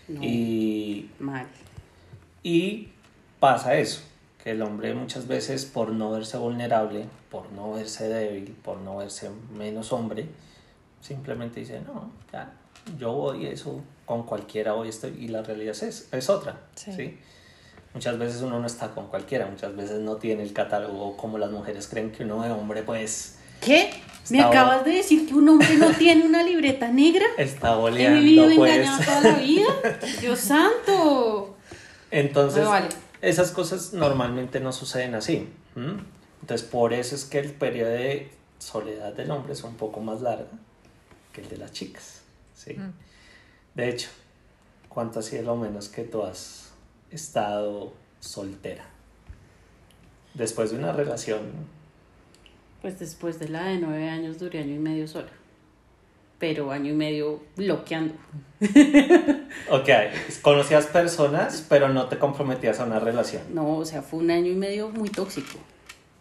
[0.08, 1.10] Y...
[1.18, 1.46] Mal.
[2.42, 2.88] Y
[3.40, 4.02] pasa eso,
[4.42, 8.98] que el hombre muchas veces por no verse vulnerable, por no verse débil, por no
[8.98, 10.26] verse menos hombre,
[11.00, 12.52] simplemente dice, no, ya,
[12.98, 17.18] yo voy eso con cualquiera hoy estoy, y la realidad es, es otra, ¿sí?
[17.94, 21.50] Muchas veces uno no está con cualquiera, muchas veces no tiene el catálogo como las
[21.50, 23.90] mujeres creen que uno de hombre pues ¿Qué?
[24.30, 27.26] ¿Me acabas de decir que un hombre no tiene una libreta negra?
[27.36, 28.72] Está boleando, He vivido pues.
[28.72, 29.66] engañado toda la vida.
[30.20, 31.56] Dios santo.
[32.10, 32.66] Entonces,
[33.20, 35.48] esas cosas normalmente no suceden así.
[36.40, 40.22] Entonces, por eso es que el periodo de soledad del hombre es un poco más
[40.22, 40.48] largo
[41.32, 42.22] que el de las chicas.
[42.54, 42.74] ¿sí?
[42.74, 42.92] Mm.
[43.74, 44.08] De hecho,
[44.88, 46.70] ¿cuánto ha sido lo menos que tú has
[47.10, 48.84] estado soltera?
[50.34, 51.42] Después de una relación
[52.84, 55.30] pues después de la de nueve años duré año y medio sola.
[56.38, 58.12] Pero año y medio bloqueando.
[59.70, 59.88] ok,
[60.42, 63.42] conocías personas, pero no te comprometías a una relación.
[63.54, 65.56] No, o sea, fue un año y medio muy tóxico.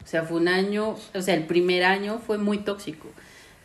[0.01, 3.09] O sea, fue un año, o sea, el primer año fue muy tóxico.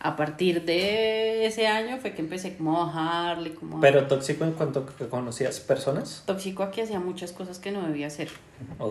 [0.01, 3.79] A partir de ese año fue que empecé como a bajarle, como...
[3.79, 6.25] ¿Pero tóxico en cuanto que conocías personas?
[6.27, 8.29] Tóxico a que hacía muchas cosas que no debía hacer.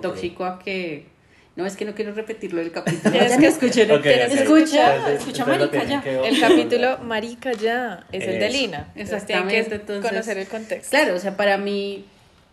[0.02, 1.17] Tóxico a que
[1.58, 3.16] no, es que no quiero repetirlo el capítulo.
[3.16, 6.04] Es que escuchen, escucha, escucha Marica ya.
[6.06, 8.92] El capítulo Marica ya es el de Lina.
[8.96, 9.74] Exactamente.
[9.76, 10.92] Entonces, conocer el contexto.
[10.92, 12.06] Claro, o sea, para mí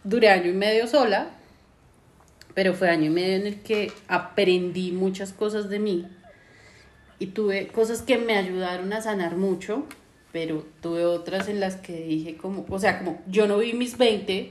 [0.05, 1.29] duré año y medio sola,
[2.55, 6.09] pero fue año y medio en el que aprendí muchas cosas de mí
[7.19, 9.85] y tuve cosas que me ayudaron a sanar mucho,
[10.33, 13.99] pero tuve otras en las que dije como, o sea, como yo no vi mis
[13.99, 14.51] 20,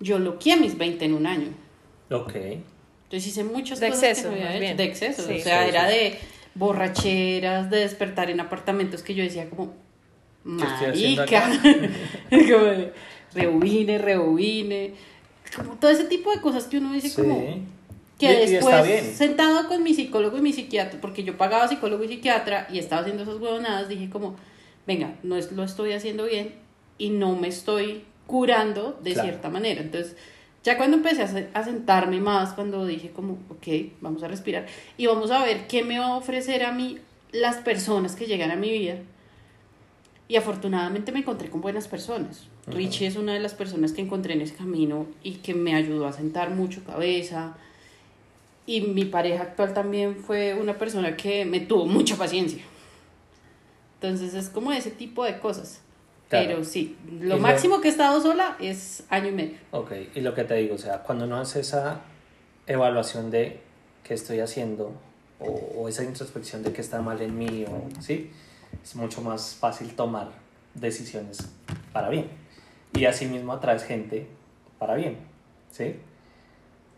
[0.00, 1.48] yo loqué mis 20 en un año.
[2.10, 2.32] Ok.
[3.10, 6.16] Entonces hice muchas de cosas exceso, de exceso, o sea, era de
[6.54, 9.74] borracheras, de despertar en apartamentos que yo decía como
[10.44, 11.50] marica,
[12.30, 14.94] como de, rebobine,
[15.56, 17.66] como todo ese tipo de cosas que uno dice como
[18.16, 22.68] que después sentado con mi psicólogo y mi psiquiatra, porque yo pagaba psicólogo y psiquiatra
[22.70, 24.36] y estaba haciendo esas huevonadas, dije como,
[24.86, 26.54] venga, no es, lo estoy haciendo bien
[26.96, 29.80] y no me estoy curando de cierta manera.
[29.80, 30.14] Entonces,
[30.62, 33.66] ya cuando empecé a sentarme más, cuando dije como, ok,
[34.00, 34.66] vamos a respirar
[34.98, 36.98] y vamos a ver qué me va a ofrecer a mí
[37.32, 38.96] las personas que llegan a mi vida.
[40.28, 42.46] Y afortunadamente me encontré con buenas personas.
[42.66, 46.06] Richie es una de las personas que encontré en ese camino y que me ayudó
[46.06, 47.56] a sentar mucho cabeza.
[48.64, 52.62] Y mi pareja actual también fue una persona que me tuvo mucha paciencia.
[53.94, 55.80] Entonces es como ese tipo de cosas.
[56.30, 59.58] Pero sí, lo máximo que he estado sola es año y medio.
[59.72, 62.02] Ok, y lo que te digo, o sea, cuando no haces esa
[62.68, 63.60] evaluación de
[64.04, 64.92] qué estoy haciendo
[65.40, 68.30] o, esa introspección de qué está mal en mí, o, ¿sí?
[68.82, 70.28] es mucho más fácil tomar
[70.74, 71.48] decisiones
[71.92, 72.28] para bien.
[72.92, 74.28] Y asimismo atraes gente
[74.78, 75.16] para bien,
[75.72, 75.96] ¿sí?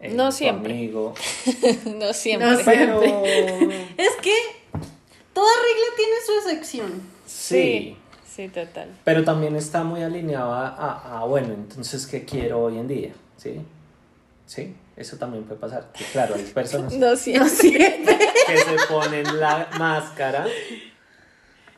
[0.00, 0.74] Eh, no siempre.
[0.74, 1.14] Amigo.
[1.98, 2.50] no siempre.
[2.50, 3.94] No siempre.
[3.96, 4.34] es que
[5.32, 7.02] toda regla tiene su excepción.
[7.26, 7.56] sí.
[7.56, 7.96] Sí,
[8.52, 8.88] total.
[9.04, 13.12] Pero también está muy alineado a, bueno, entonces, ¿qué quiero hoy en día?
[13.36, 13.60] ¿Sí?
[14.46, 15.90] Sí, eso también puede pasar.
[15.92, 18.18] Que, claro, hay personas no siempre.
[18.46, 20.46] que se ponen la máscara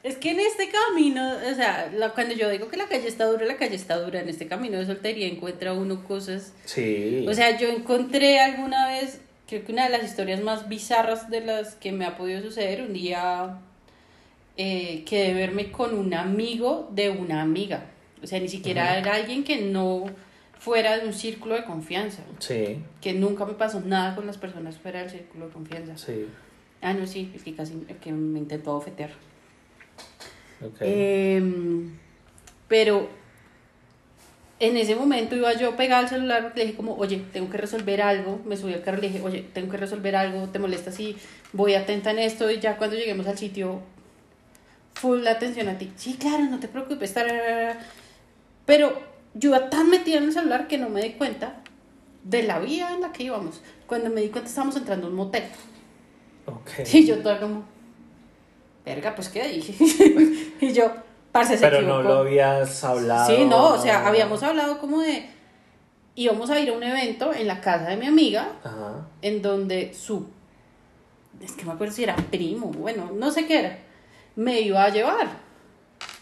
[0.03, 3.45] Es que en este camino, o sea, cuando yo digo que la calle está dura,
[3.47, 4.21] la calle está dura.
[4.21, 6.53] En este camino de soltería encuentra uno cosas.
[6.65, 7.25] Sí.
[7.29, 11.41] O sea, yo encontré alguna vez, creo que una de las historias más bizarras de
[11.41, 13.59] las que me ha podido suceder, un día
[14.57, 17.91] eh, que de verme con un amigo de una amiga.
[18.23, 20.07] O sea, ni siquiera era alguien que no
[20.59, 22.23] fuera de un círculo de confianza.
[22.39, 22.79] Sí.
[23.01, 25.99] Que nunca me pasó nada con las personas fuera del círculo de confianza.
[25.99, 26.27] Sí.
[26.81, 29.11] Ah, no, sí, es que casi que me intentó ofetear.
[30.81, 31.99] Em,
[32.69, 33.09] pero
[34.61, 38.01] en ese momento iba yo pegada al celular, le dije como, oye, tengo que resolver
[38.01, 41.17] algo, me subí al carro, le dije, oye, tengo que resolver algo, ¿te molesta si
[41.53, 42.51] voy atenta en esto?
[42.51, 43.83] Y ya cuando lleguemos al sitio,
[45.05, 45.93] full la atención a ti.
[45.97, 47.15] Sí, claro, no te preocupes,
[48.65, 48.99] pero
[49.35, 51.61] yo iba tan metida en el celular que no me di cuenta
[52.23, 53.61] de la vía en la que íbamos.
[53.87, 55.45] Cuando me di cuenta estábamos entrando a un motel.
[56.47, 56.87] Okay.
[56.87, 57.65] Sí, yo toda como,
[58.87, 59.75] verga, pues qué dije.
[60.63, 60.91] y yo,
[61.33, 63.27] parce, se Pero no lo habías hablado.
[63.27, 65.29] Sí, no, o sea, habíamos hablado como de,
[66.15, 69.07] íbamos a ir a un evento en la casa de mi amiga, Ajá.
[69.21, 70.29] en donde su,
[71.43, 73.79] es que me acuerdo si era primo, bueno, no sé qué era,
[74.37, 75.45] me iba a llevar.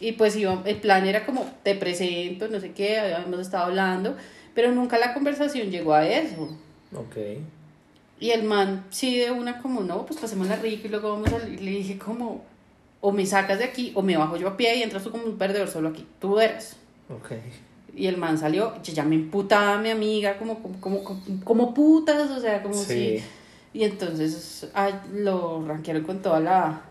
[0.01, 4.17] Y pues iba, el plan era como, te presento, no sé qué, habíamos estado hablando,
[4.55, 6.57] pero nunca la conversación llegó a eso.
[6.95, 7.17] Ok.
[8.19, 11.33] Y el man, sí, de una como, no, pues pasemos la rica y luego vamos
[11.33, 11.39] a...
[11.39, 12.45] Le dije como,
[13.01, 15.25] o me sacas de aquí, o me bajo yo a pie y entras tú como
[15.25, 16.07] un perdedor solo aquí.
[16.21, 16.77] Tú eres.
[17.09, 17.33] Ok.
[17.95, 21.03] Y el man salió, ya me imputaba a mi amiga como, como,
[21.45, 23.23] como, putas, o sea, como si...
[23.75, 24.71] Y entonces
[25.13, 26.83] lo ranquearon con toda la,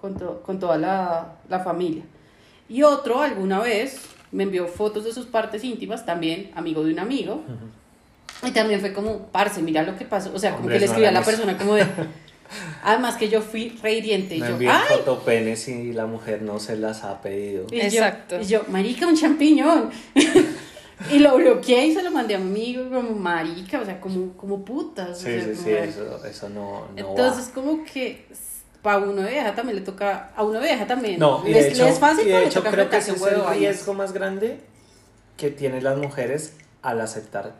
[0.00, 2.02] con, con toda la, la familia.
[2.68, 4.00] Y otro, alguna vez,
[4.32, 7.42] me envió fotos de sus partes íntimas, también amigo de un amigo.
[8.42, 10.32] Y también fue como, parce, mira lo que pasó.
[10.34, 11.84] O sea, como que le escribí a la persona como de...
[12.82, 14.36] Además que yo fui reiriente.
[14.36, 14.98] Y me yo, ¡ay!
[14.98, 17.66] fotopenes y la mujer no se las ha pedido.
[17.70, 18.36] Y Exacto.
[18.38, 19.90] Yo, y yo, marica, un champiñón.
[21.12, 24.32] y lo bloqueé y se lo mandé a mi amigo como marica, o sea, como,
[24.32, 25.20] como putas.
[25.20, 28.26] Sí, sí, sí, eso, eso no, no Entonces, como que
[28.82, 31.18] para uno de vieja también le toca, a uno de vieja también.
[31.18, 33.94] No, y de hecho, es fácil, y de hecho creo que ese es el riesgo
[33.94, 34.60] más grande
[35.36, 37.52] que tienen las mujeres al aceptar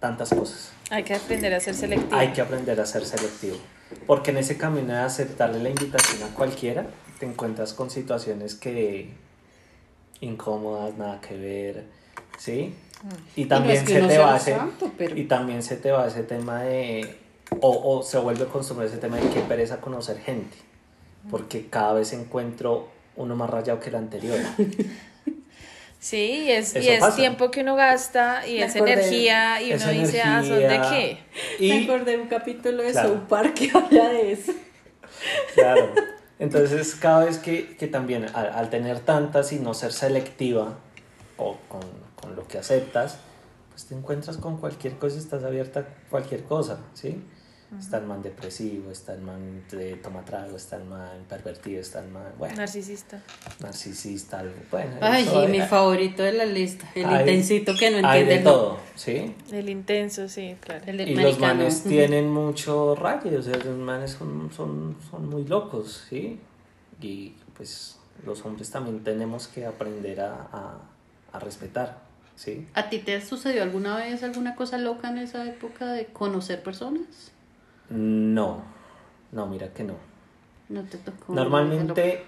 [0.00, 0.72] tantas cosas.
[0.90, 2.16] Hay que aprender a ser selectivo.
[2.16, 3.56] Hay que aprender a ser selectivo.
[4.06, 6.86] Porque en ese camino de aceptarle la invitación a cualquiera,
[7.18, 9.10] te encuentras con situaciones que
[10.20, 11.84] incómodas, nada que ver,
[12.38, 12.74] ¿sí?
[13.02, 13.08] Mm.
[13.40, 14.56] Y también se te va ese,
[15.14, 17.18] y también se te va ese tema de
[17.60, 20.56] o, o se vuelve costumbre ese tema de que pereza conocer gente,
[21.30, 24.38] porque cada vez encuentro uno más rayado que el anterior.
[26.00, 30.22] Sí, y es, y es tiempo que uno gasta y es energía y uno dice,
[30.22, 31.18] ah, ¿son de qué?
[31.58, 34.52] Y, Me acordé de un capítulo de South Park que habla de eso.
[35.52, 35.92] Claro.
[36.38, 40.78] Entonces, cada vez que, que también al, tener tantas y no ser selectiva
[41.36, 41.82] o con,
[42.18, 43.18] con, lo que aceptas,
[43.68, 47.22] pues te encuentras con cualquier cosa, estás abierta a cualquier cosa, ¿sí?
[47.78, 52.00] Está el man depresivo, está el man de toma trago, está el man pervertido, está
[52.00, 52.56] el man, bueno.
[52.56, 53.22] Narcisista.
[53.60, 54.54] Narcisista, algo.
[54.72, 56.90] Bueno, Ay, sí, mi favorito de la lista.
[56.96, 59.36] El intensito que no entiende hay de todo, ¿sí?
[59.52, 60.84] El intenso, sí, claro.
[60.84, 65.44] El y los manes tienen mucho rayo, o sea, los manes son, son, son muy
[65.44, 66.40] locos, ¿sí?
[67.00, 70.78] Y pues los hombres también tenemos que aprender a, a,
[71.32, 72.00] a respetar,
[72.34, 72.66] ¿sí?
[72.74, 77.30] ¿A ti te sucedió alguna vez alguna cosa loca en esa época de conocer personas?
[77.90, 78.62] No,
[79.32, 79.94] no, mira que no.
[80.68, 81.34] No te tocó.
[81.34, 82.24] Normalmente,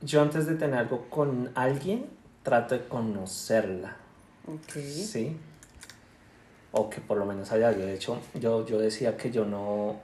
[0.00, 2.06] yo antes de tener algo con alguien,
[2.42, 3.96] trato de conocerla.
[4.46, 4.72] Ok.
[4.72, 5.36] Sí.
[6.72, 7.82] O que por lo menos haya algo.
[7.82, 10.00] De hecho, yo, yo decía que yo no.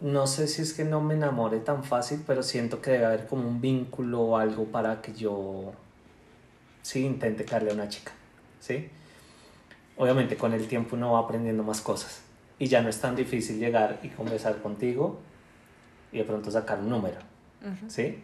[0.00, 3.26] No sé si es que no me enamore tan fácil, pero siento que debe haber
[3.26, 5.72] como un vínculo o algo para que yo
[6.82, 8.12] sí intente caerle a una chica.
[8.60, 8.90] ¿Sí?
[9.98, 12.22] Obviamente con el tiempo uno va aprendiendo más cosas
[12.58, 15.20] y ya no es tan difícil llegar y conversar contigo
[16.12, 17.18] y de pronto sacar un número,
[17.88, 18.18] ¿sí?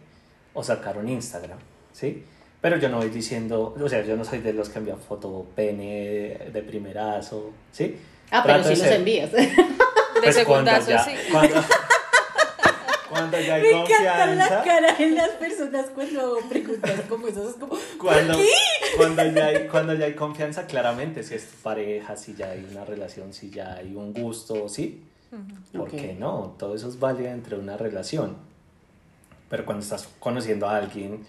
[0.53, 1.59] O sacar un Instagram,
[1.91, 2.23] ¿sí?
[2.61, 5.45] Pero yo no voy diciendo, o sea, yo no soy de los que envían foto
[5.55, 7.95] pene de primerazo, ¿sí?
[8.31, 9.31] Ah, pero sí los envías.
[9.31, 9.49] de
[10.23, 11.11] pues segundazo, sí.
[11.31, 11.61] Cuando
[13.31, 14.25] ya hay Me confianza.
[14.27, 17.49] Me la cara en las personas cuando preguntas como eso.
[17.49, 18.37] Es como, cuando,
[18.97, 22.67] Cuando ya, hay, cuando ya hay confianza, claramente, si es tu pareja, si ya hay
[22.71, 25.03] una relación, si ya hay un gusto, ¿sí?
[25.75, 26.55] ¿Por qué no?
[26.57, 28.37] Todo eso es válido entre una relación.
[29.49, 31.25] Pero cuando estás conociendo a alguien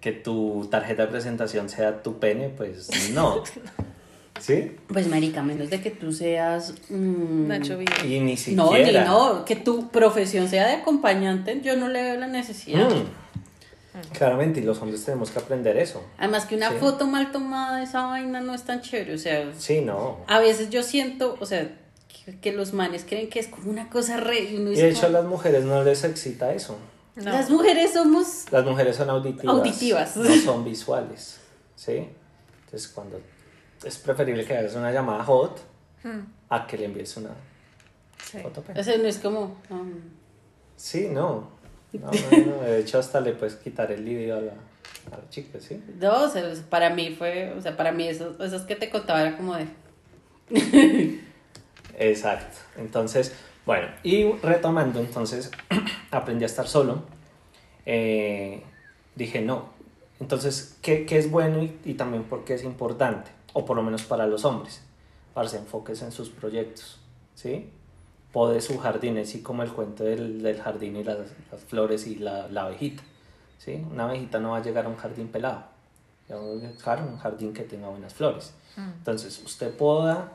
[0.00, 3.42] que tu tarjeta de presentación sea tu pene, pues no.
[4.40, 4.72] ¿Sí?
[4.88, 6.74] Pues, marica, menos de que tú seas...
[6.88, 8.04] mm, Nacho Vidal.
[8.06, 9.04] Y ni No, ni siquiera.
[9.04, 12.88] no, que tu profesión sea de acompañante, yo no le veo la necesidad.
[12.88, 13.04] Mm.
[14.16, 16.02] Claramente, y los hombres tenemos que aprender eso.
[16.18, 16.76] Además que una Sí.
[16.78, 20.18] foto mal tomada de esa vaina no es tan chévere, o sea, Sí, no.
[20.28, 21.68] a veces yo siento, o sea,
[22.24, 24.40] que, que los manes creen que es como una cosa re...
[24.44, 26.78] y uno Y dice de hecho a las mujeres no les excita eso.
[27.16, 27.24] No.
[27.32, 28.44] Las mujeres somos...
[28.52, 29.54] Las mujeres son auditivas.
[29.56, 30.16] Auditivas.
[30.16, 31.38] No son visuales.
[31.74, 32.06] ¿Sí?
[32.64, 33.20] Entonces, cuando
[33.84, 35.60] es preferible que hagas una llamada hot
[36.02, 37.30] Hmm, a que le envíes una
[38.24, 38.38] sí.
[38.82, 39.58] sea, no es como...
[39.68, 39.92] um,
[40.76, 41.48] Sí, no.
[41.92, 42.62] No, no, no.
[42.62, 45.82] De hecho, hasta le puedes quitar el lidio a la, a la chica, ¿sí?
[46.00, 49.22] no, o sea, para mí fue, o sea, para mí eso, esos que te contaba
[49.22, 49.66] era como de...
[51.98, 52.58] Exacto.
[52.76, 53.34] Entonces,
[53.66, 55.50] bueno, y retomando, entonces
[56.12, 57.02] aprendí a estar solo.
[57.86, 58.62] Eh,
[59.16, 59.70] dije, no.
[60.20, 63.32] Entonces, ¿qué, qué es bueno y, y también por qué es importante?
[63.52, 64.82] O por lo menos para los hombres.
[65.34, 66.98] Para que se enfoques en sus proyectos,
[67.34, 67.70] ¿sí?
[68.32, 71.18] Pode su jardín, así como el cuento del, del jardín y las,
[71.50, 73.02] las flores y la, la abejita,
[73.58, 73.84] ¿sí?
[73.90, 75.64] Una abejita no va a llegar a un jardín pelado.
[76.30, 78.54] Va a llegar a un jardín que tenga buenas flores.
[78.76, 80.32] Entonces, usted poda,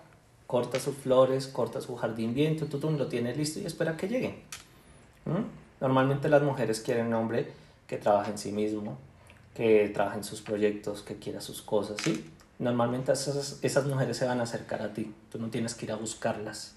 [0.47, 4.36] corta sus flores, corta su jardín bien, tu, lo tiene listo y espera que lleguen.
[5.25, 5.82] ¿Mm?
[5.82, 7.51] Normalmente las mujeres quieren un hombre
[7.88, 8.97] que trabaje en sí mismo,
[9.54, 12.30] que trabaje en sus proyectos, que quiera sus cosas, ¿sí?
[12.60, 15.91] Normalmente esas, esas mujeres se van a acercar a ti, tú no tienes que ir
[15.91, 16.76] a buscarlas.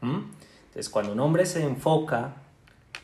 [0.00, 0.20] ¿Mm?
[0.68, 2.34] Entonces, cuando un hombre se enfoca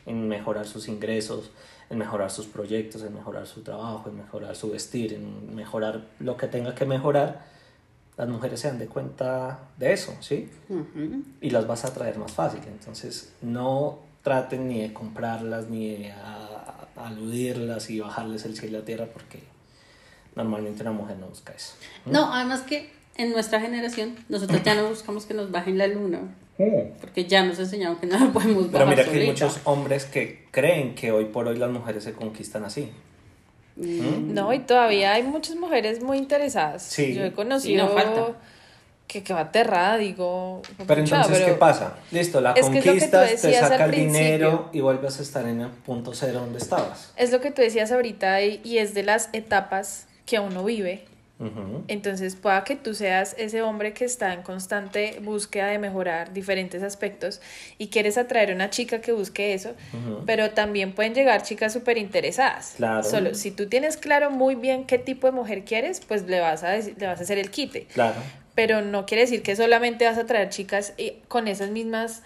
[0.05, 1.51] en mejorar sus ingresos,
[1.89, 6.35] en mejorar sus proyectos, en mejorar su trabajo, en mejorar su vestir, en mejorar lo
[6.37, 7.45] que tenga que mejorar,
[8.17, 10.49] las mujeres se dan de cuenta de eso, ¿sí?
[11.41, 12.61] Y las vas a traer más fácil.
[12.67, 18.77] Entonces, no traten ni de comprarlas, ni de a- a- aludirlas y bajarles el cielo
[18.77, 19.43] a la tierra, porque
[20.35, 21.73] normalmente una mujer no busca eso.
[22.05, 26.19] No, además que en nuestra generación nosotros ya no buscamos que nos bajen la luna,
[27.01, 30.05] porque ya nos enseñaron que no la podemos bajar Pero mira que hay muchos hombres
[30.05, 32.91] que creen que hoy por hoy las mujeres se conquistan así.
[33.77, 36.83] No, y todavía hay muchas mujeres muy interesadas.
[36.83, 37.13] Sí.
[37.13, 38.27] Yo he Sí, conocido no falta.
[39.07, 40.61] que, que va aterrada, digo.
[40.87, 41.95] Pero entonces, pero ¿qué pasa?
[42.11, 44.79] Listo, la Es que es lo que tú conquistas, te decías saca el dinero y
[44.79, 47.11] vuelves a estar en el punto cero donde estabas.
[47.17, 51.05] Es lo que tú decías ahorita y, y es de las etapas que uno vive.
[51.89, 56.81] Entonces, pueda que tú seas ese hombre que está en constante búsqueda de mejorar diferentes
[56.81, 57.41] aspectos
[57.77, 59.73] y quieres atraer a una chica que busque eso,
[60.25, 62.75] pero también pueden llegar chicas súper interesadas.
[62.77, 63.03] Claro.
[63.03, 66.63] Solo si tú tienes claro muy bien qué tipo de mujer quieres, pues le vas
[66.63, 67.85] a, deci- le vas a hacer el quite.
[67.93, 68.15] Claro.
[68.55, 70.93] Pero no quiere decir que solamente vas a traer chicas
[71.27, 72.23] con esas mismas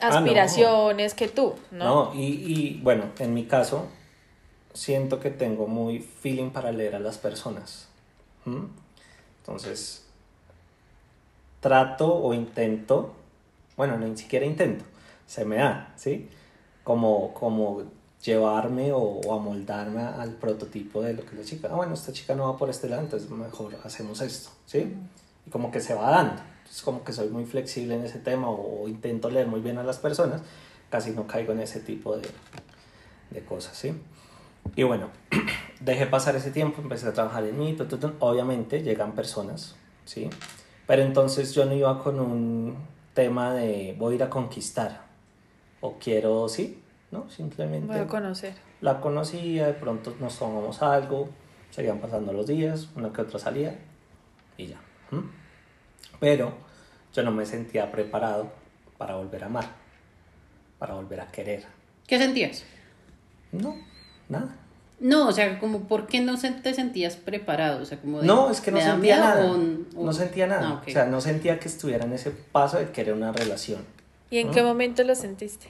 [0.00, 0.16] Ah, no.
[0.16, 2.12] aspiraciones que tú, ¿no?
[2.12, 3.86] No, y, y bueno, en mi caso,
[4.74, 7.88] siento que tengo muy feeling para leer a las personas.
[8.44, 8.64] ¿Mm?
[9.38, 10.04] Entonces,
[11.60, 13.14] trato o intento,
[13.76, 14.84] bueno, ni siquiera intento,
[15.26, 16.28] se me da, ¿sí?
[16.82, 17.84] Como, como
[18.22, 22.34] llevarme o, o amoldarme al prototipo de lo que la chica, ah, bueno, esta chica
[22.34, 24.94] no va por este lado, entonces mejor hacemos esto, ¿sí?
[25.46, 26.42] Y como que se va dando.
[26.70, 29.84] Es como que soy muy flexible en ese tema o intento leer muy bien a
[29.84, 30.42] las personas,
[30.90, 32.28] casi no caigo en ese tipo de,
[33.30, 33.94] de cosas, ¿sí?
[34.76, 35.10] Y bueno,
[35.80, 37.76] dejé pasar ese tiempo, empecé a trabajar en mí,
[38.20, 40.30] obviamente llegan personas, ¿sí?
[40.86, 42.76] Pero entonces yo no iba con un
[43.14, 45.04] tema de voy a ir a conquistar
[45.80, 46.82] o quiero, ¿sí?
[47.10, 47.30] ¿No?
[47.30, 48.54] Simplemente Voy a conocer.
[48.80, 51.28] la conocía, de pronto nos tomamos algo,
[51.70, 53.78] seguían pasando los días, una que otra salía
[54.56, 54.80] y ya.
[55.12, 55.22] ¿m?
[56.18, 56.52] Pero
[57.12, 58.50] yo no me sentía preparado
[58.98, 59.66] para volver a amar,
[60.78, 61.64] para volver a querer.
[62.06, 62.64] ¿Qué sentías?
[63.52, 63.76] No,
[64.40, 64.56] nada.
[65.00, 67.82] No, o sea, como ¿por qué no se- te sentías preparado?
[67.82, 69.44] O sea, como de, No, es que no ¿me da sentía nada.
[69.46, 69.54] o-
[70.00, 70.68] o- No sentía nada.
[70.68, 70.82] Ah.
[70.86, 73.84] O sea, no sentía que estuviera en ese paso de querer una relación.
[74.30, 74.52] ¿Y en ¿no?
[74.52, 75.68] qué momento lo sentiste?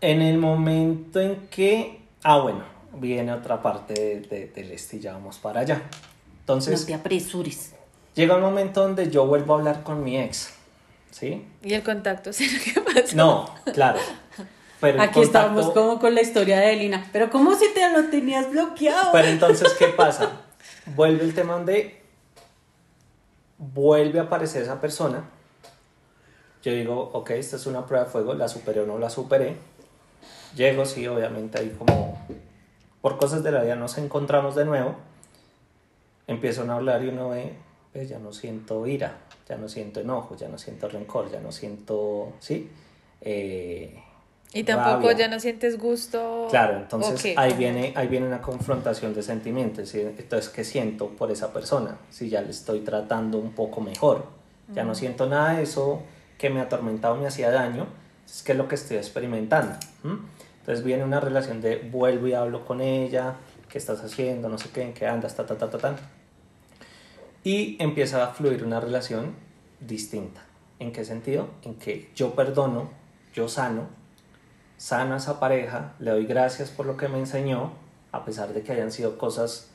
[0.00, 2.00] En el momento en que.
[2.22, 2.62] Ah, bueno,
[2.94, 5.82] viene otra parte de- de- del este y ya vamos para allá.
[6.40, 7.72] Entonces, no te apresures.
[8.14, 10.52] llega un momento donde yo vuelvo a hablar con mi ex.
[11.10, 11.44] ¿Sí?
[11.62, 12.32] ¿Y el contacto?
[12.32, 12.46] ¿Sí?
[12.62, 13.16] ¿Qué pasó?
[13.16, 13.98] No, claro.
[14.80, 17.08] Pero Aquí estábamos contacto- como con la historia de Elina.
[17.12, 19.10] Pero ¿cómo si te lo tenías bloqueado?
[19.12, 20.30] Pero entonces, ¿qué pasa?
[20.94, 22.00] Vuelve el tema donde
[23.58, 25.24] vuelve a aparecer esa persona.
[26.62, 29.56] Yo digo, ok, esta es una prueba de fuego, la superé o no la superé.
[30.54, 32.18] Llego, sí, obviamente ahí como
[33.00, 34.96] por cosas de la vida nos encontramos de nuevo.
[36.26, 37.54] Empiezan a hablar y uno ve,
[37.94, 39.16] "Ve, ya no siento ira,
[39.48, 42.68] ya no siento enojo, ya no siento rencor, ya no siento, ¿sí?
[43.20, 44.02] Eh,
[44.56, 46.46] Y tampoco ya no sientes gusto.
[46.50, 49.94] Claro, entonces ahí, viene, ahí viene una confrontación de sentimientos.
[49.94, 51.98] Entonces, ¿qué siento por esa persona?
[52.10, 54.26] Si ya le estoy tratando un poco mejor,
[54.72, 56.02] ya no siento nada de eso
[56.38, 57.86] que me atormentado, me hacía daño,
[58.24, 59.74] es que es lo que estoy experimentando.
[60.60, 63.34] Entonces viene una relación de vuelvo y hablo con ella,
[63.68, 65.96] qué estás haciendo, no sé qué, en qué andas, ta, ta, ta, ta, ta.
[67.44, 69.34] Y empieza a fluir una relación
[69.80, 70.40] distinta.
[70.78, 71.48] ¿En qué sentido?
[71.62, 72.90] En que yo perdono,
[73.34, 74.05] yo sano,
[74.76, 77.72] sano a esa pareja, le doy gracias por lo que me enseñó,
[78.12, 79.70] a pesar de que hayan sido cosas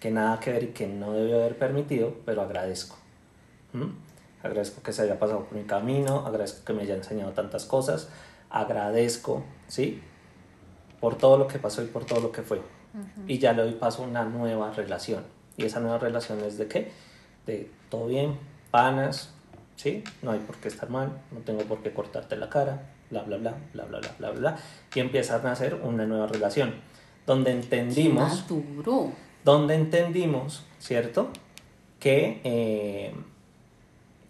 [0.00, 2.96] que nada que ver y que no debió haber permitido, pero agradezco.
[4.42, 8.08] Agradezco que se haya pasado por mi camino, agradezco que me haya enseñado tantas cosas,
[8.50, 10.02] agradezco, ¿sí?
[11.00, 12.60] Por todo lo que pasó y por todo lo que fue.
[13.26, 15.24] Y ya le doy paso a una nueva relación.
[15.56, 16.92] ¿Y esa nueva relación es de qué?
[17.46, 18.38] De todo bien,
[18.70, 19.32] panas,
[19.76, 20.04] ¿sí?
[20.22, 23.38] No hay por qué estar mal, no tengo por qué cortarte la cara, bla, bla,
[23.38, 24.56] bla, bla, bla, bla, bla, bla.
[24.94, 26.74] Y empieza a nacer una nueva relación,
[27.26, 28.46] donde entendimos...
[28.48, 29.12] Duro.
[29.44, 31.30] Donde entendimos, ¿cierto?
[32.00, 32.40] Que...
[32.44, 33.14] Eh,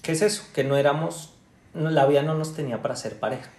[0.02, 0.44] ¿Qué es eso?
[0.54, 1.32] Que no éramos...
[1.72, 3.50] La vida no nos tenía para ser pareja.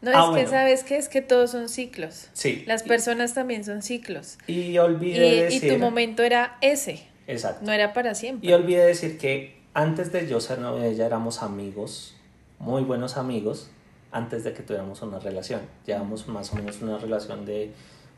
[0.00, 2.28] No, ah, es que sabes que es que todos son ciclos.
[2.32, 2.64] Sí.
[2.66, 4.38] Las personas también son ciclos.
[4.46, 5.64] Y olvidé decir...
[5.64, 7.02] Y tu momento era ese.
[7.26, 7.66] Exacto.
[7.66, 8.48] No era para siempre.
[8.48, 12.16] Y olvidé decir que antes de yo ser novia de ella éramos amigos,
[12.58, 13.70] muy buenos amigos,
[14.12, 15.60] antes de que tuviéramos una relación.
[15.86, 17.72] Llevamos más o menos una relación de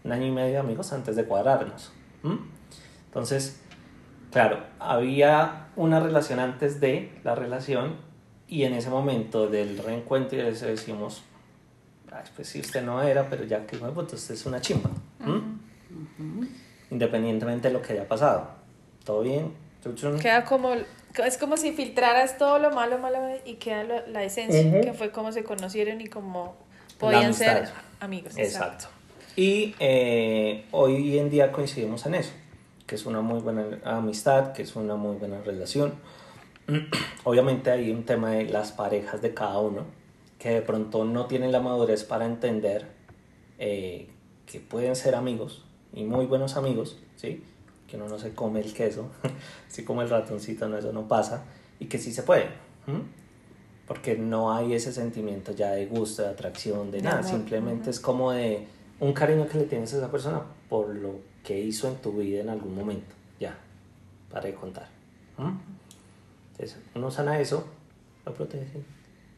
[0.05, 1.93] un año y medio de amigos antes de cuadrarnos.
[3.07, 3.61] Entonces,
[4.31, 7.97] claro, había una relación antes de la relación
[8.49, 11.23] y en ese momento del reencuentro y decimos,
[12.37, 14.91] pues sí, usted no era, pero ya que bueno, pues usted es una chimba.
[16.91, 18.51] Independientemente de lo que haya pasado.
[19.05, 19.53] ¿Todo bien?
[20.21, 20.75] Queda como,
[21.25, 25.33] es como si filtraras todo lo malo, malo y queda la esencia, que fue como
[25.33, 26.57] se conocieron y como
[26.99, 27.69] podían ser
[28.01, 28.37] amigos.
[28.37, 28.87] Exacto.
[29.37, 32.33] Y eh, hoy en día coincidimos en eso,
[32.87, 35.95] que es una muy buena amistad, que es una muy buena relación.
[37.25, 39.85] Obviamente hay un tema de las parejas de cada uno,
[40.39, 42.87] que de pronto no tienen la madurez para entender
[43.59, 44.09] eh,
[44.47, 47.45] que pueden ser amigos y muy buenos amigos, ¿sí?
[47.93, 49.11] Que uno no se come el queso,
[49.69, 51.43] así como el ratoncito, no, eso no pasa,
[51.79, 52.47] y que sí se puede,
[53.87, 58.33] porque no hay ese sentimiento ya de gusto, de atracción, de nada, simplemente es como
[58.33, 58.67] de
[58.99, 60.41] un cariño que le tienes a esa persona
[60.71, 63.59] por lo que hizo en tu vida en algún momento, ya,
[64.31, 64.89] para de contar.
[66.53, 67.67] Entonces, uno sana eso,
[68.25, 68.81] lo protege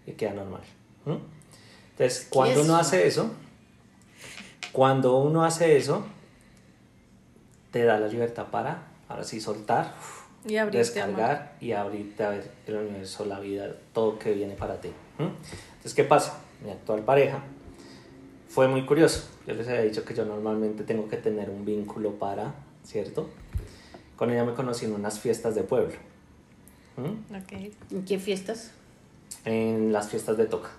[0.07, 0.63] y queda normal.
[1.05, 3.33] Entonces, cuando uno hace eso,
[4.71, 6.05] cuando uno hace eso,
[7.75, 9.95] te da la libertad para, ahora sí, soltar,
[10.47, 14.91] y descargar y abrirte a ver el universo, la vida, todo que viene para ti.
[15.18, 16.39] Entonces, ¿qué pasa?
[16.62, 17.41] Mi actual pareja
[18.49, 19.29] fue muy curioso.
[19.45, 22.55] Yo les había dicho que yo normalmente tengo que tener un vínculo para,
[22.85, 23.29] ¿cierto?
[24.14, 25.97] Con ella me conocí en unas fiestas de pueblo.
[26.97, 28.70] ¿En qué fiestas?
[29.45, 30.70] En las fiestas de Toca.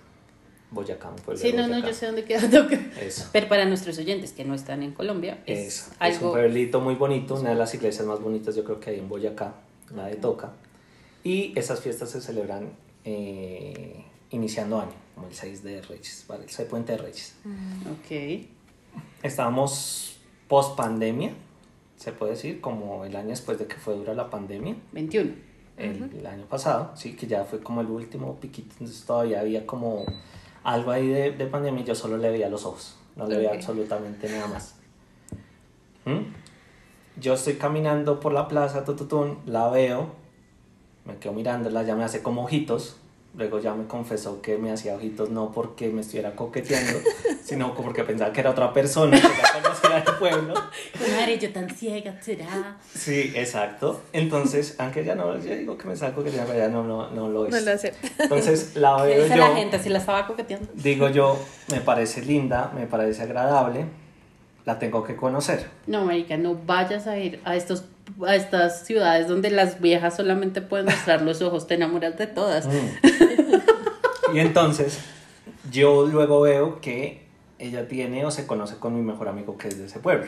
[0.70, 2.78] Boyacá, un pueblo Sí, no, no, yo sé dónde queda Toca.
[3.00, 3.28] Eso.
[3.32, 7.34] Pero para nuestros oyentes que no están en Colombia, es, es un pueblito muy bonito,
[7.34, 9.54] una de las iglesias más bonitas yo creo que hay en Boyacá,
[9.94, 10.52] la de Toca.
[11.22, 12.70] Y esas fiestas se celebran
[13.04, 16.44] eh, iniciando año, como el 6 de Reyes, ¿vale?
[16.44, 17.34] El 6 de Puente de Reyes.
[17.44, 17.90] Mm.
[17.92, 18.46] Ok.
[19.22, 21.32] Estábamos post pandemia,
[21.96, 24.76] se puede decir, como el año después de que fue dura la pandemia.
[24.92, 25.46] 21.
[25.76, 29.66] El, el año pasado, sí, que ya fue como el último piquito, entonces todavía había
[29.66, 30.06] como
[30.66, 34.28] algo ahí de, de pandemia yo solo le veía los ojos, no le veía absolutamente
[34.28, 34.74] nada más.
[36.04, 36.22] ¿Mm?
[37.20, 40.10] Yo estoy caminando por la plaza, tututun, la veo,
[41.04, 42.96] me quedo mirándola, ya me hace como ojitos,
[43.36, 47.00] luego ya me confesó que me hacía ojitos no porque me estuviera coqueteando,
[47.44, 50.54] sino porque pensaba que era otra persona que ya conocía el pueblo.
[51.16, 52.78] Madre, yo tan ciega, será.
[52.94, 54.00] Sí, exacto.
[54.12, 57.28] Entonces, aunque ya no, yo digo que me estaba coqueteando, pero ya no, no, no
[57.28, 57.52] lo es.
[57.52, 57.92] No lo hace.
[58.18, 59.36] Entonces, la veo yo.
[59.36, 60.68] la gente si la estaba coqueteando?
[60.74, 61.38] Digo yo,
[61.70, 63.84] me parece linda, me parece agradable,
[64.66, 65.70] la tengo que conocer.
[65.86, 67.84] No, Marica, no vayas a ir a estos
[68.24, 72.66] a estas ciudades donde las viejas solamente pueden mostrar los ojos, te enamoras de todas.
[72.66, 72.70] Mm.
[74.34, 74.98] Y entonces,
[75.70, 77.22] yo luego veo que
[77.60, 80.26] ella tiene o se conoce con mi mejor amigo que es de ese pueblo.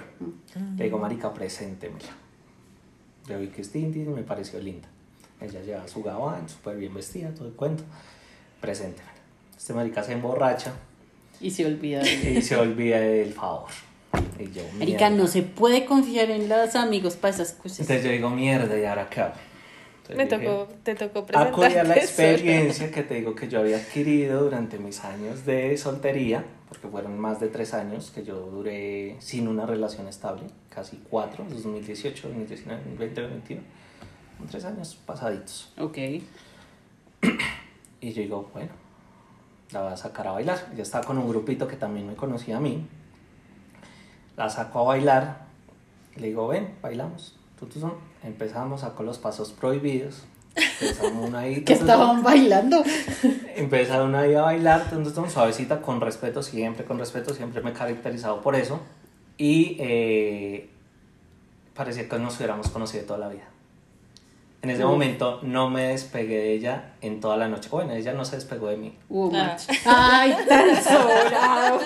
[0.76, 2.09] Le digo, marica, preséntemela.
[3.26, 4.89] Le vi que es Tinti, me pareció linda.
[5.41, 7.82] Ella lleva su gabán, súper bien vestida, todo el cuento.
[8.61, 9.12] Preséntemela.
[9.57, 10.72] Este marica se emborracha.
[11.41, 12.03] Y se olvida.
[12.09, 13.68] Y se olvida del favor.
[14.81, 17.81] Y no se puede confiar en los amigos para esas cosas.
[17.81, 19.33] Entonces yo digo, mierda, ¿y ahora hago?
[20.17, 21.49] Me tocó, te tocó presentar.
[21.49, 25.77] Acudí a la experiencia que te digo que yo había adquirido durante mis años de
[25.77, 30.99] soltería, porque fueron más de tres años que yo duré sin una relación estable, casi
[31.11, 33.61] cuatro, 2018, 2019, 2021,
[34.51, 35.73] tres años pasaditos.
[35.79, 35.99] Ok.
[38.01, 38.71] Y yo digo, bueno,
[39.73, 40.73] la voy a sacar a bailar.
[40.75, 42.87] Ya estaba con un grupito que también me conocía a mí.
[44.39, 45.39] La saco a bailar,
[46.14, 47.34] le digo, ven, bailamos.
[48.22, 50.22] Empezamos a con los pasos prohibidos.
[50.55, 51.62] Empezamos una ahí.
[51.64, 52.84] que estaban bailando.
[53.57, 58.41] Empezaron ahí a bailar, entonces suavecita, con respeto, siempre con respeto, siempre me he caracterizado
[58.41, 58.78] por eso.
[59.39, 60.70] Y eh,
[61.74, 63.49] parecía que nos hubiéramos conocido toda la vida.
[64.61, 67.69] En ese momento no me despegué de ella en toda la noche.
[67.71, 68.99] Bueno, ella no se despegó de mí.
[69.33, 69.57] Ah.
[69.87, 71.79] Ay, tan sobrado.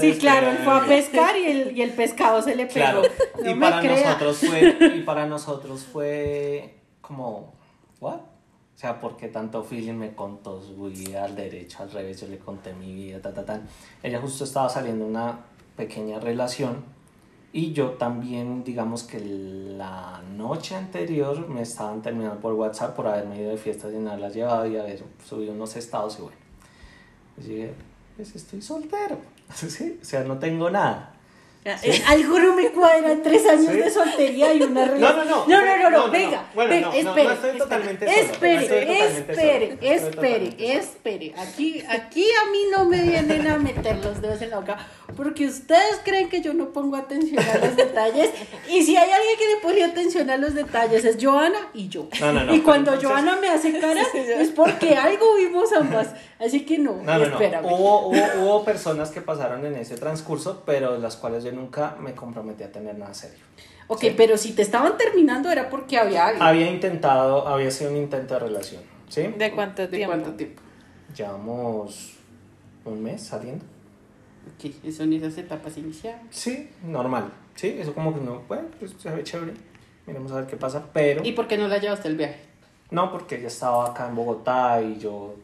[0.00, 3.02] sí, claro, él fue a pescar y el, y el pescado se le pegó.
[3.44, 7.54] y, para nosotros fue, y para nosotros fue como,
[8.00, 8.16] ¿what?
[8.16, 12.38] O sea, porque tanto feeling me contó su vida al derecho, al revés, yo le
[12.38, 13.60] conté mi vida, ta, ta, ta.
[14.02, 15.44] Ella justo estaba saliendo una
[15.76, 16.95] pequeña relación
[17.56, 23.40] y yo también, digamos que la noche anterior me estaban terminando por WhatsApp por haberme
[23.40, 26.36] ido de fiestas y nada las llevado y haber subido unos estados y bueno.
[27.38, 27.74] Y dije,
[28.14, 29.16] pues estoy soltero.
[29.54, 29.98] ¿Sí?
[30.02, 31.15] O sea, no tengo nada.
[31.78, 32.02] ¿Sí?
[32.06, 35.18] Algo no me cuadra, tres años de soltería y una relación.
[35.18, 35.46] No, no, no.
[35.46, 36.46] No, no, no, no, venga.
[36.54, 37.28] Bueno, espere.
[37.32, 41.34] espere, espere, espere, espere, espere.
[41.36, 44.78] Aquí, aquí a mí no me vienen a meter los dedos en la boca
[45.16, 48.30] porque ustedes creen que yo no pongo atención a los detalles.
[48.68, 52.08] Y si hay alguien que le pone atención a los detalles es Joana y yo.
[52.20, 56.08] No, no, no, y cuando Joana me hace cara es porque algo vimos ambas.
[56.38, 57.64] Así que no, no, espérame.
[57.64, 62.14] Hubo, hubo, hubo personas que pasaron en ese transcurso, pero las cuales yo nunca me
[62.14, 63.44] comprometí a tener nada serio.
[63.88, 66.42] Ok, pero si te estaban terminando era porque había algo.
[66.42, 69.22] Había intentado, había sido un intento de relación, ¿sí?
[69.38, 69.96] ¿De cuánto tiempo?
[69.96, 70.62] ¿De cuánto tiempo?
[71.16, 72.14] Llevamos
[72.84, 73.64] un mes saliendo.
[74.54, 76.22] Ok, eso en esas etapas iniciales.
[76.30, 77.32] Sí, normal.
[77.54, 79.54] Sí, eso como que no, bueno, pues se ve chévere.
[80.06, 81.24] Miremos a ver qué pasa, pero...
[81.24, 82.40] ¿Y por qué no la llevaste el viaje?
[82.90, 85.34] No, porque ella estaba acá en Bogotá y yo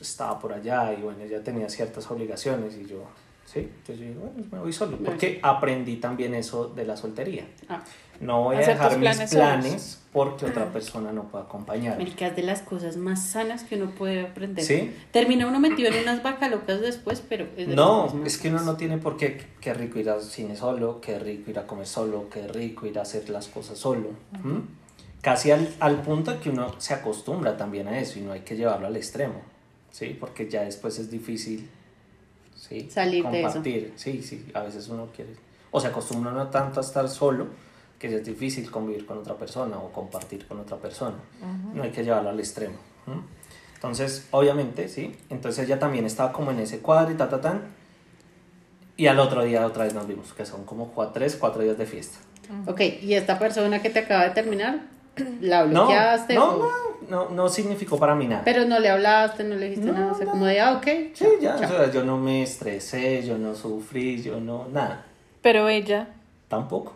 [0.00, 3.04] estaba por allá y bueno, ella tenía ciertas obligaciones y yo
[3.52, 3.60] ¿sí?
[3.60, 7.46] Entonces yo digo, bueno, me voy solo, porque aprendí también eso de la soltería.
[7.68, 7.82] Ah.
[8.20, 10.72] No voy a dejar mis planes, porque otra ah.
[10.72, 12.04] persona no puede acompañarme.
[12.04, 14.64] es de las cosas más sanas que uno puede aprender.
[14.64, 14.92] ¿Sí?
[15.12, 17.46] Termina uno metido en unas vacas locas después, pero...
[17.56, 21.00] Es no, es que uno no tiene por qué, qué rico ir al cine solo,
[21.00, 24.08] qué rico ir a comer solo, qué rico ir a hacer las cosas solo.
[25.22, 28.56] Casi al, al punto que uno se acostumbra también a eso y no hay que
[28.56, 29.42] llevarlo al extremo,
[29.98, 30.16] ¿sí?
[30.18, 31.68] Porque ya después es difícil
[32.54, 32.88] ¿sí?
[32.88, 33.62] Salir Compartir.
[33.62, 33.92] de eso.
[33.96, 35.32] Sí, sí, a veces uno quiere,
[35.72, 37.48] o se acostumbra no tanto a estar solo,
[37.98, 41.16] que es difícil convivir con otra persona o compartir con otra persona.
[41.74, 42.76] No hay que llevarlo al extremo.
[43.74, 45.16] Entonces, obviamente, sí.
[45.30, 47.62] Entonces ella también estaba como en ese cuadro y ta, ta, tan.
[48.96, 51.76] Y al otro día otra vez nos vimos, que son como cuatro, tres, cuatro días
[51.76, 52.18] de fiesta.
[52.66, 54.86] Ok, ¿y esta persona que te acaba de terminar?
[55.40, 56.34] ¿La bloqueaste?
[56.34, 56.70] No, no,
[57.08, 58.42] no, no, significó para mí nada.
[58.44, 60.86] Pero no le hablaste, no le dijiste nada, o sea, como de, ah, ok.
[61.14, 65.04] Sí, ya, o sea, yo no me estresé, yo no sufrí, yo no, nada.
[65.42, 66.08] Pero ella.
[66.48, 66.94] Tampoco.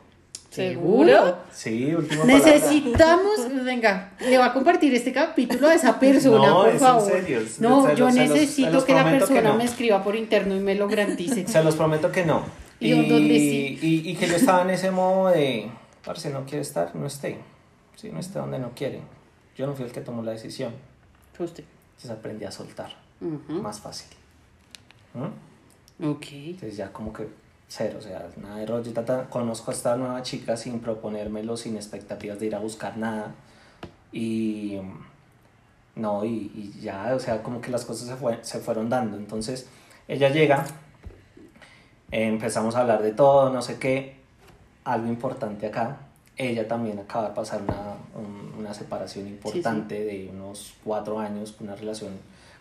[0.53, 1.39] ¿Seguro?
[1.51, 6.79] Sí, último Necesitamos, venga, le va a compartir este capítulo a esa persona, no, por
[6.79, 7.11] favor.
[7.11, 7.41] En serio.
[7.59, 11.47] No, yo necesito que la persona me escriba por interno y me lo garantice.
[11.49, 12.43] Se los prometo que no.
[12.81, 15.71] Y, y, y, y que yo estaba en ese modo de,
[16.17, 17.39] si no quiere estar, no esté.
[17.97, 19.03] Si no esté donde no quiere.
[19.57, 20.73] Yo no fui el que tomó la decisión.
[21.39, 21.65] Usted.
[21.91, 22.93] Entonces aprendí a soltar.
[23.21, 24.09] Más fácil.
[25.15, 26.11] ¿Mm?
[26.11, 26.27] Ok.
[26.33, 27.29] Entonces ya como que
[27.69, 28.93] cero, o sea, nada de rollo.
[29.31, 33.35] conozco a esta nueva chica sin proponérmelo, sin expectativas de ir a buscar nada.
[34.11, 34.79] Y
[35.95, 39.17] no, y, ya, o sea, como que las cosas se, fue, se fueron dando.
[39.17, 39.69] Entonces
[40.09, 40.65] ella llega,
[42.11, 44.21] empezamos a hablar de todo, no sé qué.
[44.85, 45.99] Algo importante acá
[46.37, 47.97] ella también acaba de pasar una,
[48.59, 52.13] una separación importante de unos cuatro años, una relación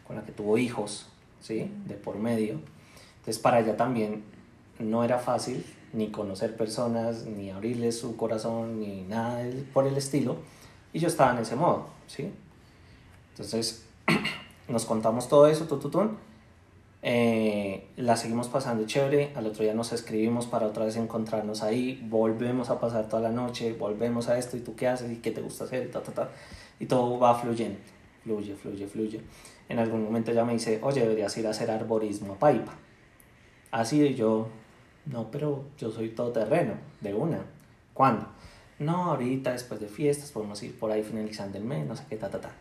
[0.06, 1.08] con la que tuvo hijos,
[1.40, 1.72] ¿sí?
[1.86, 2.60] De por medio.
[3.20, 4.24] Entonces para ella también
[4.80, 5.64] no era fácil
[5.94, 9.44] ni conocer personas, ni abrirle su corazón, ni nada
[9.74, 10.38] por el estilo.
[10.94, 12.32] Y yo estaba en ese modo, ¿sí?
[13.32, 13.86] Entonces
[14.68, 16.18] nos contamos todo eso, tututun.
[17.04, 22.00] Eh, la seguimos pasando chévere, al otro día nos escribimos para otra vez encontrarnos ahí,
[22.08, 25.32] volvemos a pasar toda la noche, volvemos a esto y tú qué haces y qué
[25.32, 26.30] te gusta hacer, ta, ta, ta,
[26.80, 27.80] y todo va fluyendo,
[28.24, 29.22] fluye, fluye, fluye.
[29.68, 32.74] En algún momento ella me dice, oye, deberías ir a hacer arborismo a Paipa.
[33.72, 34.50] Así y yo,
[35.06, 37.40] no, pero yo soy todoterreno, de una.
[37.94, 38.28] ¿Cuándo?
[38.82, 42.18] no, ahorita después de fiestas podemos ir por ahí finalizando el mes, no sé qué,
[42.18, 42.52] ta, ta, ta.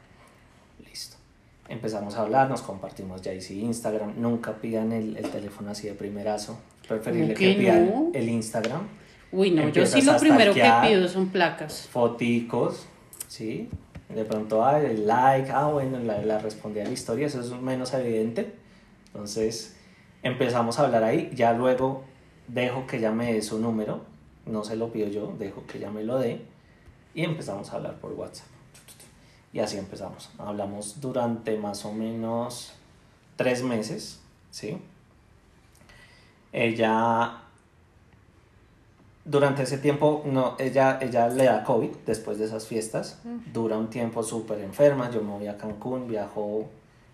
[1.71, 4.21] Empezamos a hablar, nos compartimos ya sí Instagram.
[4.21, 6.59] Nunca pidan el, el teléfono así de primerazo.
[6.87, 8.83] Preferible que, pidan el Instagram.
[9.33, 11.89] Uy, no, yo sí lo primero que pido son placas.
[11.91, 12.87] Foticos,
[13.29, 13.69] ¿sí?
[14.09, 17.51] De pronto, ah, el like, ah, bueno, la, la respondí a la historia, eso es
[17.53, 18.53] menos evidente.
[19.07, 19.77] Entonces,
[20.25, 22.03] empezamos a hablar ahí, ya luego
[22.49, 24.01] dejo que ella me dé su número,
[24.47, 26.41] no se lo pido yo, dejo que ella me lo dé
[27.15, 28.49] y empezamos a hablar por WhatsApp.
[29.53, 30.31] Y así empezamos.
[30.39, 32.73] Hablamos durante más o menos
[33.37, 34.21] tres meses,
[34.51, 34.79] ¿sí?
[36.53, 37.43] Ella,
[39.25, 43.21] durante ese tiempo, no, ella, ella le da COVID después de esas fiestas.
[43.53, 45.11] Dura un tiempo súper enferma.
[45.11, 46.69] Yo me voy a Cancún, viajo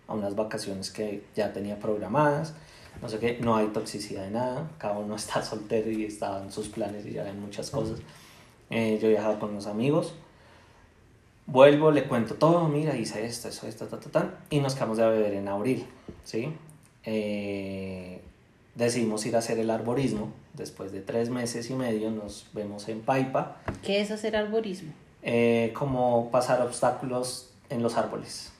[0.08, 2.54] a unas vacaciones que ya tenía programadas.
[3.00, 4.70] No sé qué, no hay toxicidad de nada.
[4.78, 8.00] Cada uno está soltero y está en sus planes y ya en muchas cosas.
[8.70, 10.14] Eh, yo he viajado con unos amigos.
[11.46, 14.98] Vuelvo, le cuento todo, mira, hice esto, eso, esto, ta, ta, ta, y nos quedamos
[14.98, 15.86] de beber en abril,
[16.24, 16.52] ¿sí?
[17.04, 18.20] Eh,
[18.74, 20.32] decidimos ir a hacer el arborismo.
[20.54, 23.58] Después de tres meses y medio nos vemos en Paipa.
[23.82, 24.92] ¿Qué es hacer arborismo?
[25.22, 28.52] Eh, como pasar obstáculos en los árboles.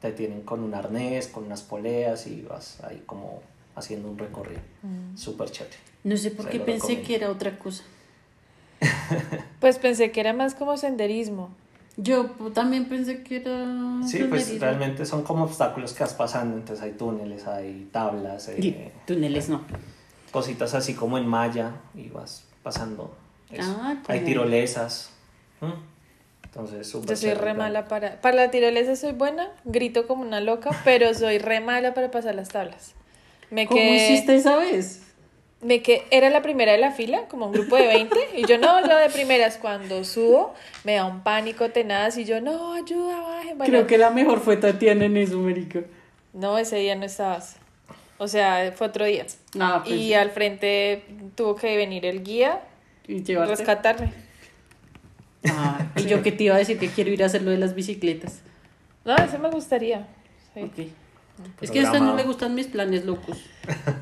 [0.00, 3.42] Te tienen con un arnés, con unas poleas y vas ahí como
[3.74, 4.60] haciendo un recorrido.
[4.82, 5.16] Mm.
[5.16, 5.76] Súper chévere.
[6.04, 7.82] No sé por qué pensé que era otra cosa.
[9.60, 11.50] pues pensé que era más como senderismo.
[11.96, 13.66] Yo también pensé que era.
[14.06, 16.56] Sí, pues realmente son como obstáculos que vas pasando.
[16.56, 18.48] Entonces hay túneles, hay tablas.
[18.48, 19.62] Eh, túneles no.
[20.30, 23.14] Cositas así como en malla y vas pasando.
[23.58, 25.10] Ah, hay tirolesas.
[26.44, 27.10] Entonces, súper.
[27.10, 28.20] Yo soy re mala para.
[28.20, 32.34] Para la tirolesa soy buena, grito como una loca, pero soy re mala para pasar
[32.34, 32.92] las tablas.
[33.50, 35.05] Me ¿Cómo hiciste esa vez?
[35.62, 38.58] Me que era la primera de la fila, como un grupo de 20, y yo
[38.58, 40.54] no, la de primeras, cuando subo,
[40.84, 43.54] me da un pánico tenaz y yo, no, ayuda, baje.
[43.70, 45.80] Creo que la mejor fue Tatiana en eso, América.
[46.32, 47.56] No, ese día no estabas.
[48.18, 49.26] O sea, fue otro día.
[49.58, 51.04] Ah, pues y al frente
[51.34, 52.60] tuvo que venir el guía
[53.06, 54.12] y rescatarme.
[55.48, 57.58] Ah, y yo que te iba a decir que quiero ir a hacer lo de
[57.58, 58.40] las bicicletas.
[59.04, 60.06] No, eso me gustaría.
[60.54, 60.92] Sí.
[61.60, 63.38] Es que a usted no le gustan mis planes locos.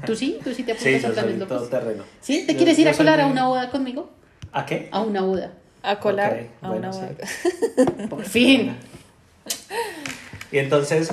[0.06, 0.38] ¿Tú sí?
[0.42, 1.58] ¿Tú sí te apuntas a planes locos?
[1.58, 2.04] Todo terreno.
[2.20, 2.44] ¿Sí?
[2.46, 4.10] ¿Te quieres ir a colar a una boda conmigo?
[4.52, 4.88] ¿A qué?
[4.92, 5.52] A una boda.
[5.82, 7.10] A colar a una boda.
[8.08, 8.76] Por fin.
[10.50, 11.12] Y entonces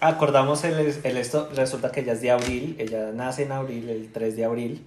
[0.00, 4.10] acordamos el, el, esto, resulta que ella es de abril, ella nace en abril, el
[4.10, 4.86] 3 de abril.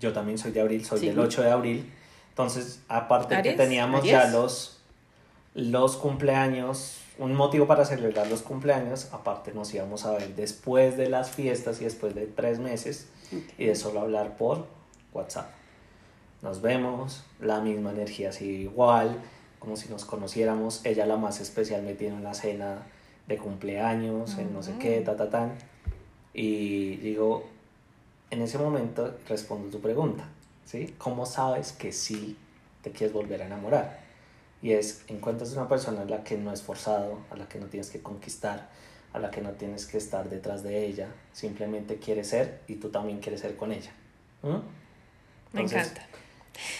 [0.00, 1.92] Yo también soy de abril, soy del 8 de abril.
[2.30, 4.80] Entonces, aparte que teníamos ya los,
[5.54, 11.08] los cumpleaños un motivo para celebrar los cumpleaños, aparte nos íbamos a ver después de
[11.08, 13.06] las fiestas y después de tres meses
[13.58, 14.66] y de solo hablar por
[15.12, 15.50] WhatsApp.
[16.42, 19.20] Nos vemos, la misma energía sigue igual,
[19.58, 22.82] como si nos conociéramos, ella la más especial me tiene una cena
[23.26, 25.54] de cumpleaños, en no sé qué, ta, ta, tan.
[26.34, 27.46] Y digo,
[28.30, 30.28] en ese momento respondo tu pregunta,
[30.66, 30.94] ¿sí?
[30.98, 32.36] ¿Cómo sabes que sí
[32.82, 34.03] te quieres volver a enamorar?
[34.64, 37.66] Y es, encuentras una persona a la que no es forzado, a la que no
[37.66, 38.70] tienes que conquistar,
[39.12, 42.88] a la que no tienes que estar detrás de ella, simplemente quiere ser y tú
[42.88, 43.90] también quieres ser con ella.
[45.52, 46.06] Me encanta.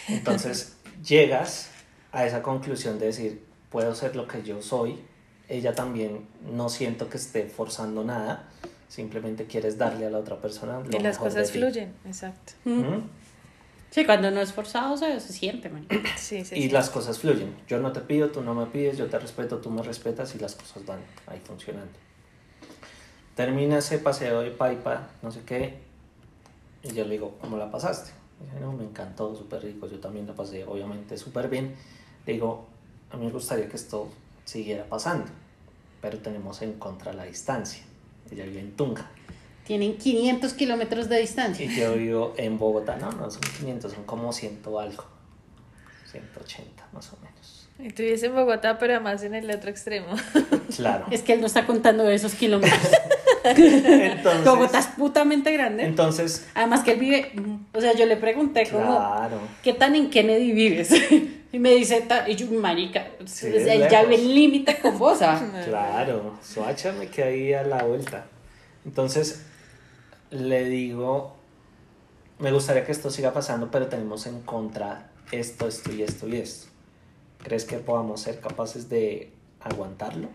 [0.09, 1.69] Entonces llegas
[2.11, 4.99] a esa conclusión de decir, puedo ser lo que yo soy,
[5.51, 8.49] ella también no siento que esté forzando nada,
[8.89, 10.81] simplemente quieres darle a la otra persona.
[10.81, 12.55] Lo y las cosas fluyen, exacto.
[13.95, 15.71] Sí, cuando no es forzado se, se siente,
[16.17, 17.55] Sí, sí, y las cosas fluyen.
[17.69, 20.41] Yo no te pido, tú no me pides, yo te respeto, tú me respetas y
[20.41, 21.93] las cosas van ahí funcionando.
[23.37, 25.79] Termina ese paseo de Paipa, no sé qué,
[26.83, 28.11] y yo le digo, ¿cómo la pasaste?
[28.41, 31.77] dice, no, me encantó, súper rico, yo también la pasé, obviamente, súper bien.
[32.27, 32.67] Le digo,
[33.13, 34.09] a mí me gustaría que esto
[34.45, 35.27] siguiera pasando,
[36.03, 37.85] pero tenemos en contra la distancia.
[38.29, 39.09] Ella vive en Tunja.
[39.65, 41.65] Tienen 500 kilómetros de distancia.
[41.65, 45.05] Y yo vivo en Bogotá, no, no son 500, son como 100 algo.
[46.11, 47.69] 180 más o menos.
[47.79, 50.09] Y tú vives en Bogotá, pero además en el otro extremo.
[50.77, 51.07] Claro.
[51.13, 52.81] Es que él no está contando esos kilómetros.
[53.45, 55.85] entonces, Bogotá es putamente grande.
[55.85, 56.49] Entonces.
[56.55, 57.33] Además que él vive.
[57.73, 58.99] O sea, yo le pregunté como.
[59.63, 60.91] ¿Qué tan en Kennedy vives?
[61.53, 63.07] y me dice, y yo, marica,
[63.89, 65.23] ya vive el límite con vos.
[65.23, 65.41] ¿ah?
[65.65, 68.27] Claro, Soacha me queda ahí a la vuelta.
[68.85, 69.45] Entonces,
[70.35, 71.35] le digo,
[72.39, 76.37] me gustaría que esto siga pasando, pero tenemos en contra esto, esto y esto y
[76.37, 76.67] esto.
[77.43, 80.29] ¿Crees que podamos ser capaces de aguantarlo?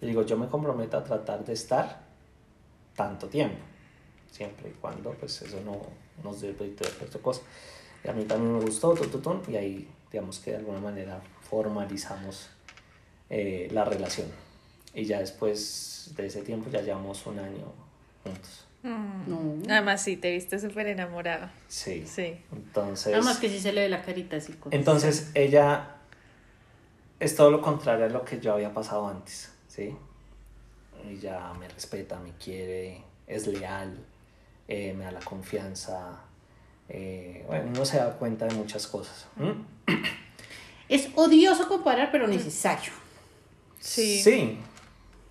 [0.00, 2.06] Le digo, yo me comprometo a tratar de estar
[2.94, 3.58] tanto tiempo,
[4.30, 5.80] siempre y cuando pues eso no
[6.22, 7.42] nos dé otra cosa.
[8.04, 8.94] Y a mí también me gustó,
[9.48, 12.50] y ahí digamos que de alguna manera formalizamos
[13.30, 14.28] eh, la relación.
[14.94, 17.72] Y ya después de ese tiempo ya llevamos un año
[18.22, 18.67] juntos.
[18.82, 19.62] Mm.
[19.68, 21.48] Además, sí, te viste súper enamorado.
[21.68, 22.04] Sí.
[22.06, 22.40] Sí.
[22.52, 23.12] Entonces.
[23.14, 24.54] Además que sí se le ve la carita así.
[24.70, 25.96] Entonces, ella
[27.20, 29.96] es todo lo contrario a lo que yo había pasado antes, ¿sí?
[31.06, 33.98] Ella me respeta, me quiere, es leal,
[34.68, 36.20] eh, me da la confianza.
[36.88, 39.26] Eh, bueno, uno se da cuenta de muchas cosas.
[40.88, 42.92] Es odioso comparar, pero necesario.
[43.78, 44.22] Sí.
[44.22, 44.58] Sí.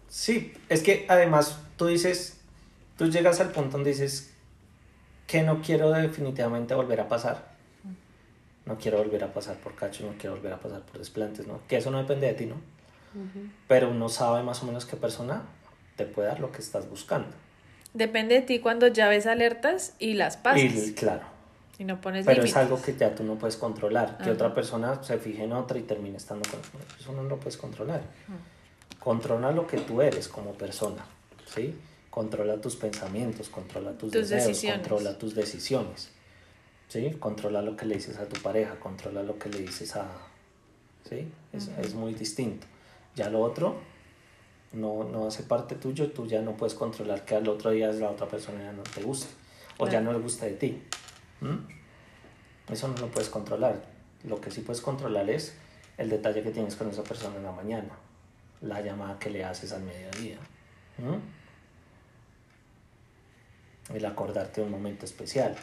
[0.08, 0.54] Sí.
[0.70, 2.37] Es que además tú dices,
[2.98, 4.34] tú llegas al punto donde dices
[5.28, 7.56] que no quiero definitivamente volver a pasar.
[8.66, 11.62] No quiero volver a pasar por cacho, no quiero volver a pasar por desplantes, ¿no?
[11.68, 12.56] Que eso no depende de ti, ¿no?
[13.68, 15.44] Pero uno sabe más o menos qué persona
[15.96, 17.30] te puede dar lo que estás buscando.
[17.94, 20.62] Depende de ti cuando ya ves alertas y las pasas.
[20.62, 21.24] Y, claro.
[21.80, 24.18] Y no pones Pero es algo que ya tú no puedes controlar.
[24.18, 26.60] Que otra persona se fije en otra y termine estando con
[27.00, 28.02] eso no lo puedes controlar.
[29.00, 31.06] Controla lo que tú eres como persona,
[31.46, 31.76] ¿sí?
[32.18, 36.10] Controla tus pensamientos, controla tus, deseos, controla tus decisiones,
[36.88, 37.16] ¿sí?
[37.20, 40.08] Controla lo que le dices a tu pareja, controla lo que le dices a...
[41.08, 41.32] ¿sí?
[41.54, 42.66] Es, es muy distinto.
[43.16, 43.76] Ya lo otro
[44.74, 48.10] no, no hace parte tuyo, tú ya no puedes controlar que al otro día la
[48.10, 49.28] otra persona ya no te guste
[49.78, 50.82] o ya no le gusta de ti.
[52.68, 53.80] Eso no lo puedes controlar.
[54.24, 55.54] Lo que sí puedes controlar es
[56.00, 57.96] el detalle que tienes con esa persona en la mañana,
[58.62, 60.40] la llamada que le haces al mediodía,
[63.94, 65.56] el acordarte de un momento especial,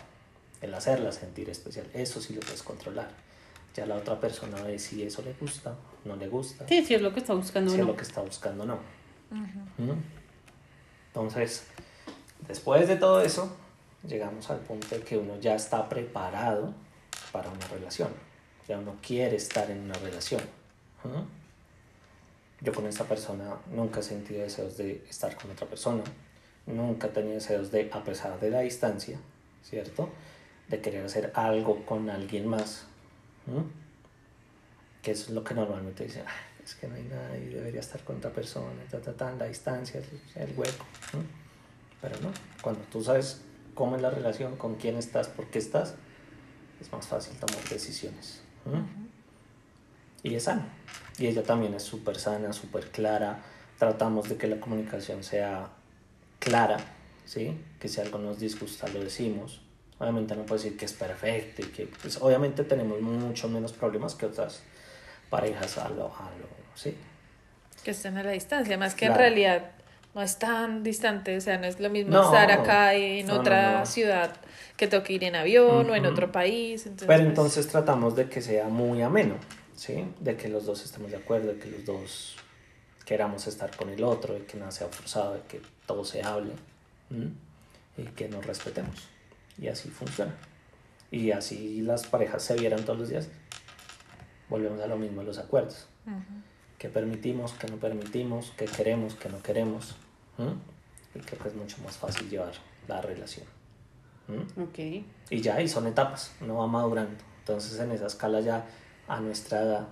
[0.60, 1.86] el hacerla sentir especial.
[1.94, 3.08] Eso sí lo puedes controlar.
[3.74, 6.66] Ya la otra persona ve si eso le gusta, no le gusta.
[6.68, 8.78] Sí, si es lo que está buscando si es lo que está buscando, no.
[11.08, 11.64] Entonces,
[12.46, 13.56] después de todo eso,
[14.06, 16.72] llegamos al punto de que uno ya está preparado
[17.32, 18.10] para una relación.
[18.68, 20.40] Ya uno quiere estar en una relación.
[22.60, 26.02] Yo con esta persona nunca he sentido deseos de estar con otra persona.
[26.66, 29.18] Nunca tenido deseos de, a pesar de la distancia,
[29.62, 30.08] ¿cierto?
[30.68, 32.86] De querer hacer algo con alguien más.
[35.02, 36.24] Que eso es lo que normalmente dicen,
[36.64, 40.00] es que no hay nadie, debería estar con otra persona, ta, ta, ta, la distancia,
[40.34, 40.86] el, hueco.
[42.00, 42.30] Pero no,
[42.62, 43.42] cuando tú sabes
[43.74, 45.94] cómo es la relación, con quién estás, por qué estás,
[46.80, 48.40] es más fácil tomar decisiones.
[50.22, 50.64] Y es sano.
[51.18, 53.42] Y ella también es súper sana, súper clara.
[53.78, 55.68] Tratamos de que la comunicación sea
[56.45, 56.76] clara,
[57.24, 57.59] ¿sí?
[57.80, 59.62] Que si algo nos disgusta lo decimos.
[59.99, 64.14] Obviamente no puedo decir que es perfecto y que, pues, obviamente tenemos mucho menos problemas
[64.14, 64.62] que otras
[65.30, 66.97] parejas a lo, a lo ¿sí?
[67.82, 69.70] Que estén a la distancia, más que en realidad
[70.14, 74.36] no es tan distante, o sea, no es lo mismo estar acá en otra ciudad
[74.76, 76.84] que toque ir en avión o en otro país.
[76.84, 79.36] Pero pues entonces tratamos de que sea muy ameno,
[79.74, 80.07] ¿sí?
[80.20, 82.36] De que los dos estemos de acuerdo, de que los dos
[83.05, 86.53] queramos estar con el otro, de que nada sea forzado, de que todo se hable
[87.97, 89.09] y que nos respetemos.
[89.59, 90.35] Y así funciona.
[91.11, 93.28] Y así las parejas se vieran todos los días.
[94.49, 95.87] Volvemos a lo mismo, los acuerdos.
[96.78, 99.95] Que permitimos, que no permitimos, que queremos, que no queremos.
[101.14, 102.55] Y que es mucho más fácil llevar
[102.89, 103.47] la relación.
[104.57, 104.78] Ok.
[105.30, 107.16] Y ya, y son etapas, uno va madurando.
[107.41, 108.66] Entonces en esa escala ya
[109.07, 109.89] a nuestra edad,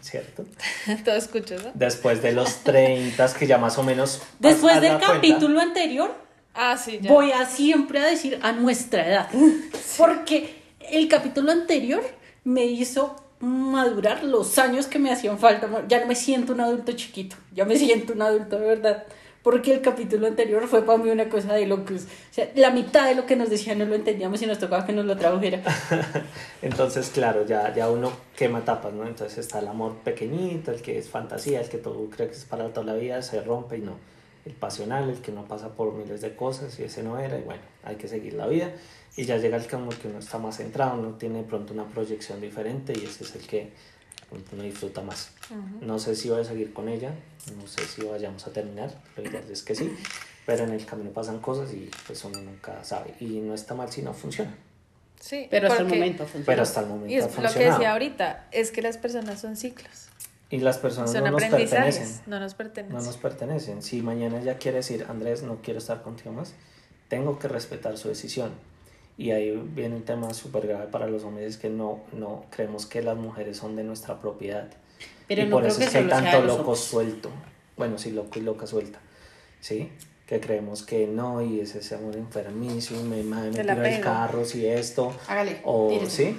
[0.00, 0.44] ¿cierto?
[1.04, 1.70] Todo escucho, ¿no?
[1.74, 4.22] Después de los 30, que ya más o menos...
[4.38, 6.14] Después del capítulo anterior,
[6.54, 9.28] ah, sí, voy a siempre a decir a nuestra edad.
[9.98, 12.02] Porque el capítulo anterior
[12.44, 15.68] me hizo madurar los años que me hacían falta.
[15.88, 19.04] Ya no me siento un adulto chiquito, ya me siento un adulto de verdad
[19.44, 22.04] porque el capítulo anterior fue para mí una cosa de locos.
[22.30, 24.86] O sea, la mitad de lo que nos decían no lo entendíamos y nos tocaba
[24.86, 25.62] que nos lo tradujera.
[26.62, 29.06] Entonces, claro, ya, ya uno quema tapas, ¿no?
[29.06, 32.46] Entonces está el amor pequeñito, el que es fantasía, el que todo cree que es
[32.46, 33.98] para toda la vida, se rompe y no.
[34.46, 37.42] El pasional, el que no pasa por miles de cosas y ese no era, y
[37.42, 38.70] bueno, hay que seguir la vida.
[39.14, 42.40] Y ya llega el que que uno está más centrado, uno tiene pronto una proyección
[42.40, 43.72] diferente y ese es el que
[44.52, 45.30] uno disfruta más.
[45.80, 47.12] No sé si voy a seguir con ella,
[47.56, 49.94] no sé si vayamos a terminar, lo ideal es que sí,
[50.46, 53.14] pero en el camino pasan cosas y pues uno nunca sabe.
[53.20, 54.54] Y no está mal si no funciona.
[55.20, 56.46] Sí, pero hasta el momento funciona.
[56.46, 59.56] Pero hasta el momento Y es lo que decía ahorita, es que las personas son
[59.56, 60.08] ciclos.
[60.50, 62.20] Y las personas no nos pertenecen.
[62.26, 62.96] No nos pertenecen.
[62.96, 63.82] No nos pertenecen.
[63.82, 66.54] Si mañana ella quiere decir, Andrés, no quiero estar contigo más,
[67.08, 68.52] tengo que respetar su decisión.
[69.16, 72.86] Y ahí viene un tema súper grave para los hombres, es que no, no creemos
[72.86, 74.68] que las mujeres son de nuestra propiedad.
[75.28, 77.30] Pero y por eso es que hay tanto loco suelto.
[77.76, 78.98] Bueno, sí, loco y loca suelta.
[79.60, 79.90] ¿Sí?
[80.26, 84.00] Que creemos que no, y es ese amor enfermizo, y me, me, me tiro el
[84.00, 85.14] carro, si esto.
[85.28, 85.60] Hágale.
[85.64, 86.36] O, ¿sí?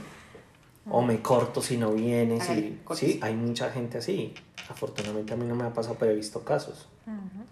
[0.90, 2.50] O me corto si no vienes.
[2.50, 4.34] y, sí, hay mucha gente así.
[4.70, 6.90] Afortunadamente a mí no me ha pasado, pero he visto casos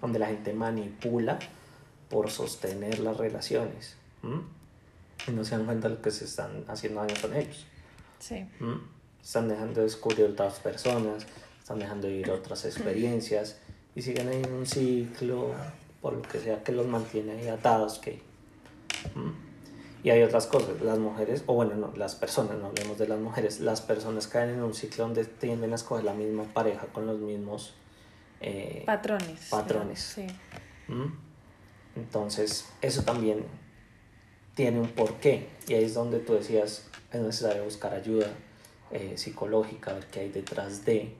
[0.02, 1.40] donde la gente manipula
[2.10, 3.96] por sostener las relaciones.
[5.28, 7.66] Y no se dan cuenta de lo que se están haciendo daño con ellos.
[8.20, 8.46] Sí.
[9.22, 11.26] Están dejando de descubrir otras personas,
[11.60, 13.58] están dejando de vivir otras experiencias
[13.96, 15.52] y siguen ahí en un ciclo,
[16.02, 18.00] por lo que sea que los mantiene ahí atados.
[18.00, 18.22] Que,
[20.04, 23.20] Y hay otras cosas, las mujeres, o bueno, no, las personas, no hablemos de las
[23.20, 27.06] mujeres, las personas caen en un ciclo donde tienden a escoger la misma pareja con
[27.06, 27.74] los mismos
[28.42, 29.48] eh, patrones.
[29.50, 30.00] Patrones.
[30.00, 30.28] Sí.
[31.96, 33.46] Entonces, eso también
[34.56, 35.48] tiene un porqué.
[35.68, 38.28] Y ahí es donde tú decías, es necesario buscar ayuda
[38.92, 41.14] eh, psicológica, ver qué hay detrás de,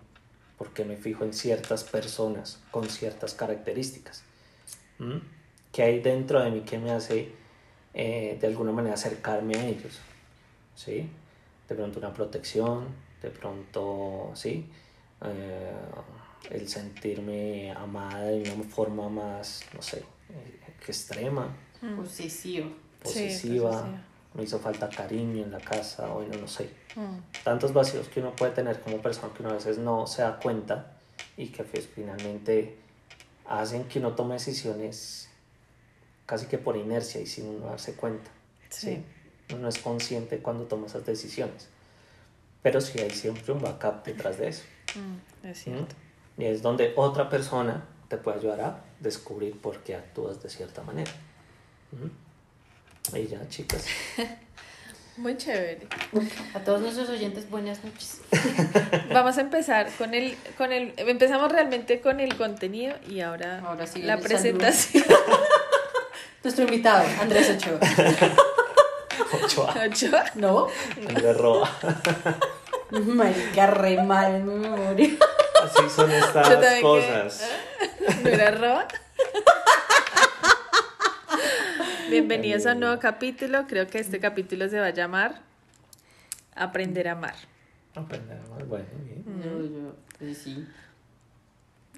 [0.58, 4.24] porque me fijo en ciertas personas con ciertas características.
[5.00, 5.18] ¿Mm?
[5.72, 7.32] ¿Qué hay dentro de mí que me hace
[7.94, 10.00] eh, de alguna manera acercarme a ellos?
[10.76, 11.10] ¿Sí?
[11.68, 12.88] De pronto una protección,
[13.22, 14.70] de pronto, ¿sí?
[15.26, 15.72] Eh,
[16.52, 20.04] el sentirme amada de una forma más, no sé,
[20.86, 21.56] extrema.
[23.04, 23.70] Posesiva.
[23.70, 24.02] Posesiva.
[24.34, 26.70] me hizo falta cariño en la casa, o no sé.
[26.96, 27.44] Mm.
[27.44, 30.40] Tantos vacíos que uno puede tener como persona que uno a veces no se da
[30.40, 30.94] cuenta
[31.38, 32.78] y que pues, finalmente
[33.46, 35.30] hacen que uno tome decisiones
[36.26, 38.32] casi que por inercia y sin uno darse cuenta.
[38.70, 39.04] Sí.
[39.54, 41.68] Uno es consciente cuando toma esas decisiones.
[42.62, 44.64] Pero sí hay siempre un backup detrás de eso.
[44.96, 45.96] Mm, es cierto.
[46.38, 50.82] Y es donde otra persona te puede ayudar a descubrir por qué actúas de cierta
[50.82, 51.12] manera.
[53.12, 53.86] Y ya, chicas.
[55.18, 55.88] Muy chévere.
[56.56, 58.22] A todos nuestros oyentes, buenas noches.
[59.14, 63.86] Vamos a empezar con el, con el, empezamos realmente con el contenido y ahora, ahora
[63.86, 65.04] sí, la presentación.
[66.44, 67.80] Nuestro invitado, Andrés Ochoa.
[69.44, 69.76] Ochoa.
[69.86, 70.26] ¿Ochoa?
[70.36, 70.68] No.
[71.08, 71.70] Andrés Roa.
[72.90, 75.10] Marica, re mal en mi memoria.
[75.64, 77.50] Así son estas cosas.
[78.24, 78.88] ¿No era Roa?
[82.14, 83.66] Bienvenidos a un nuevo capítulo.
[83.66, 85.42] Creo que este capítulo se va a llamar
[86.54, 87.34] Aprender a amar.
[87.96, 89.94] Aprender a amar, bueno, bien.
[90.20, 90.68] Pues sí.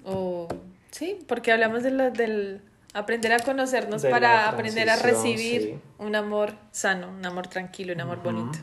[0.04, 0.48] O
[0.90, 2.62] sí, porque hablamos de lo, del
[2.94, 8.22] aprender a conocernos para aprender a recibir un amor sano, un amor tranquilo, un amor
[8.22, 8.58] bonito.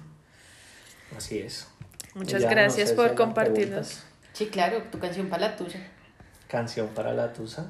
[1.15, 1.67] Así es.
[2.15, 4.03] Muchas gracias por compartirnos.
[4.33, 5.87] Sí, claro, tu canción para la tuya.
[6.47, 7.67] Canción para la tuya.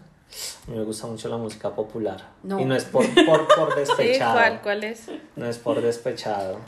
[0.67, 2.29] A mí me gusta mucho la música popular.
[2.43, 4.33] Y no es por, por, por despechado.
[4.33, 5.09] ¿Cuál, ¿Cuál es?
[5.35, 6.59] No es por despechado.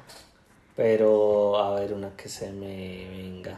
[0.76, 3.58] Pero a ver, una que se me venga.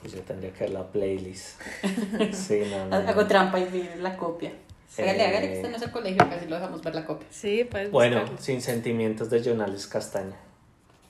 [0.00, 1.60] pues yo tendría que ver la playlist.
[2.32, 4.52] Sí, no, no, Hago trampa y ver la copia.
[4.98, 5.26] Hágale, eh...
[5.26, 7.26] hágale que este no es el colegio, casi lo dejamos ver la copia.
[7.30, 7.90] Sí, pues.
[7.90, 10.36] Bueno, Sin Sentimientos de Jonales Castaña.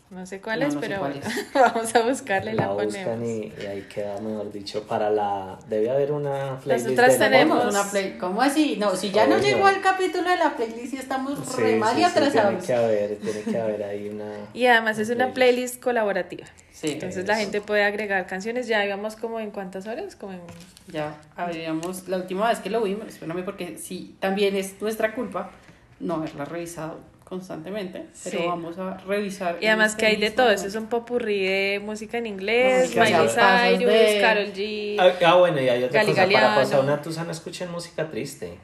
[0.08, 1.00] No sé cuál es, pero
[1.54, 5.58] vamos a buscarle y la, buscan y, ahí queda, mejor dicho, para la...
[5.68, 8.16] Debe haber una playlist Nosotras tenemos una play...
[8.16, 8.76] ¿Cómo así?
[8.78, 12.04] No, si ya no llegó al capítulo de la playlist y estamos re mal y
[12.04, 12.64] atrasados.
[12.64, 14.30] tiene que haber, tiene que haber ahí una...
[14.54, 16.46] Y además es una playlist colaborativa.
[16.70, 16.90] Sí.
[16.90, 20.40] Entonces la gente puede agregar canciones, ya íbamos como en cuántas horas, como en...
[20.86, 25.50] Ya, habríamos, la última vez que lo vimos, espérame porque sí, también es nuestra culpa
[25.98, 29.58] no haberla revisado constantemente, pero vamos a revisar.
[29.60, 33.28] Y además que hay de todo, eso es un popurrí de música en inglés, Miley
[33.28, 34.96] Cyrus, Carol G.
[35.00, 38.58] Ah, ah, bueno, y hay otra cosa, para pasar una tusa no escuchen música triste.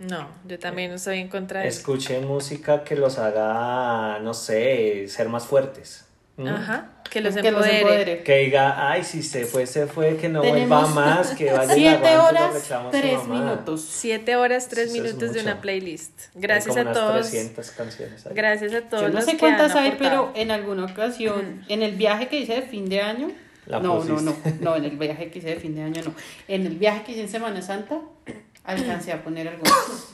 [0.00, 5.28] No, yo también estoy en contra de Escuchen música que los haga, no sé, ser
[5.28, 6.05] más fuertes.
[6.38, 8.22] Ajá, que los, empodere.
[8.22, 12.18] Que diga, ay, si se fue, se fue, que no vuelva más, que vaya Siete
[12.18, 13.86] horas, tres minutos.
[13.88, 16.12] Siete horas, tres minutos de una playlist.
[16.34, 17.30] Gracias a todos.
[17.76, 19.04] canciones Gracias a todos.
[19.04, 22.62] Yo no sé cuántas hay, pero en alguna ocasión, en el viaje que hice de
[22.62, 23.30] fin de año,
[23.66, 26.14] no, no, no, no, en el viaje que hice de fin de año no.
[26.46, 28.00] En el viaje que hice en Semana Santa,
[28.64, 30.12] alcancé a poner algunas.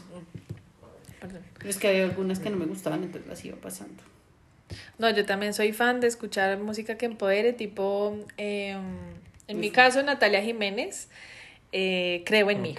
[1.58, 4.02] Pero es que hay algunas que no me gustaban, entonces las iba pasando.
[4.98, 8.82] No, yo también soy fan de escuchar música que empodere, tipo, em,
[9.48, 11.08] en mi caso, Natalia Jiménez,
[11.72, 12.76] eh, Creo en mí.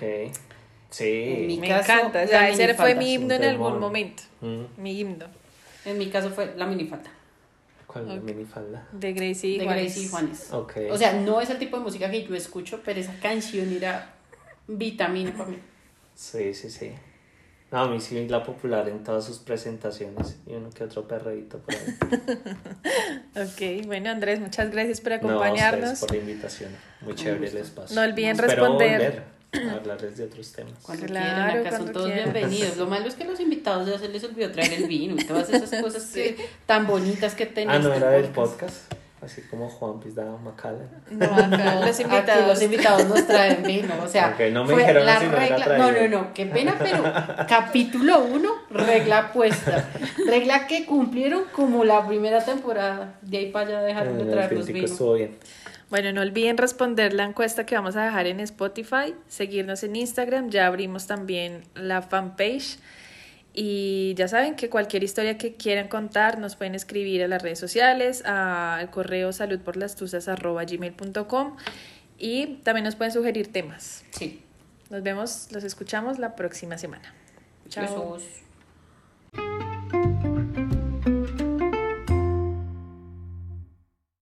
[0.89, 1.58] Sí.
[1.60, 2.24] me encanta.
[2.24, 4.24] O sea, ese fue mi himno en algún momento.
[4.41, 4.64] Mm.
[4.78, 5.26] Mi himno.
[5.86, 7.10] En mi caso fue la minifalda.
[7.88, 8.88] ¿Cuál es la minifalda?
[8.91, 9.84] De Gracie de Juanes.
[9.84, 10.50] Gracie Juanes.
[10.91, 14.14] O sea, no es el tipo de música que yo escucho, pero esa canción era
[14.68, 15.58] vitamina para mí.
[16.16, 16.91] Sí, sí, sí.
[17.74, 21.57] No, a mí sí la popular en todas sus presentaciones y uno que otro perrito
[21.57, 21.97] por ahí.
[23.82, 25.93] ok, bueno Andrés, muchas gracias por acompañarnos.
[25.93, 26.69] No, por la invitación.
[27.01, 27.95] Muy chévere el espacio.
[27.95, 29.24] No olviden responder.
[29.71, 30.74] hablarles de otros temas.
[30.84, 32.78] Cuando quieran, acá son todos bienvenidos.
[32.78, 35.49] Lo malo es que los invitados ya se les olvidó traer el vino y todas
[35.49, 37.78] esas cosas que, tan bonitas que tenían.
[37.78, 38.93] Ah, no era del podcast.
[39.24, 40.89] Así como Juan Pizdado Macallan.
[41.11, 43.93] No, acá los invitados, los invitados nos traen vino.
[44.03, 45.78] O sea, no me fue la regla.
[45.78, 47.03] No, no, no, qué pena, pero
[47.47, 49.89] capítulo 1, regla puesta.
[50.28, 53.15] Regla que cumplieron como la primera temporada.
[53.21, 55.01] De ahí para allá dejaron de traer los vinos.
[55.89, 60.49] Bueno, no olviden responder la encuesta que vamos a dejar en Spotify, seguirnos en Instagram,
[60.49, 62.80] ya abrimos también la fanpage.
[63.54, 67.60] Y ya saben que cualquier historia que quieran contar nos pueden escribir a las redes
[67.60, 71.58] sociales, al correo saludporlastusas.gmail.com
[72.18, 74.04] y también nos pueden sugerir temas.
[74.12, 74.41] Sí.
[74.89, 77.14] Nos vemos, los escuchamos la próxima semana.
[77.70, 78.20] Chao.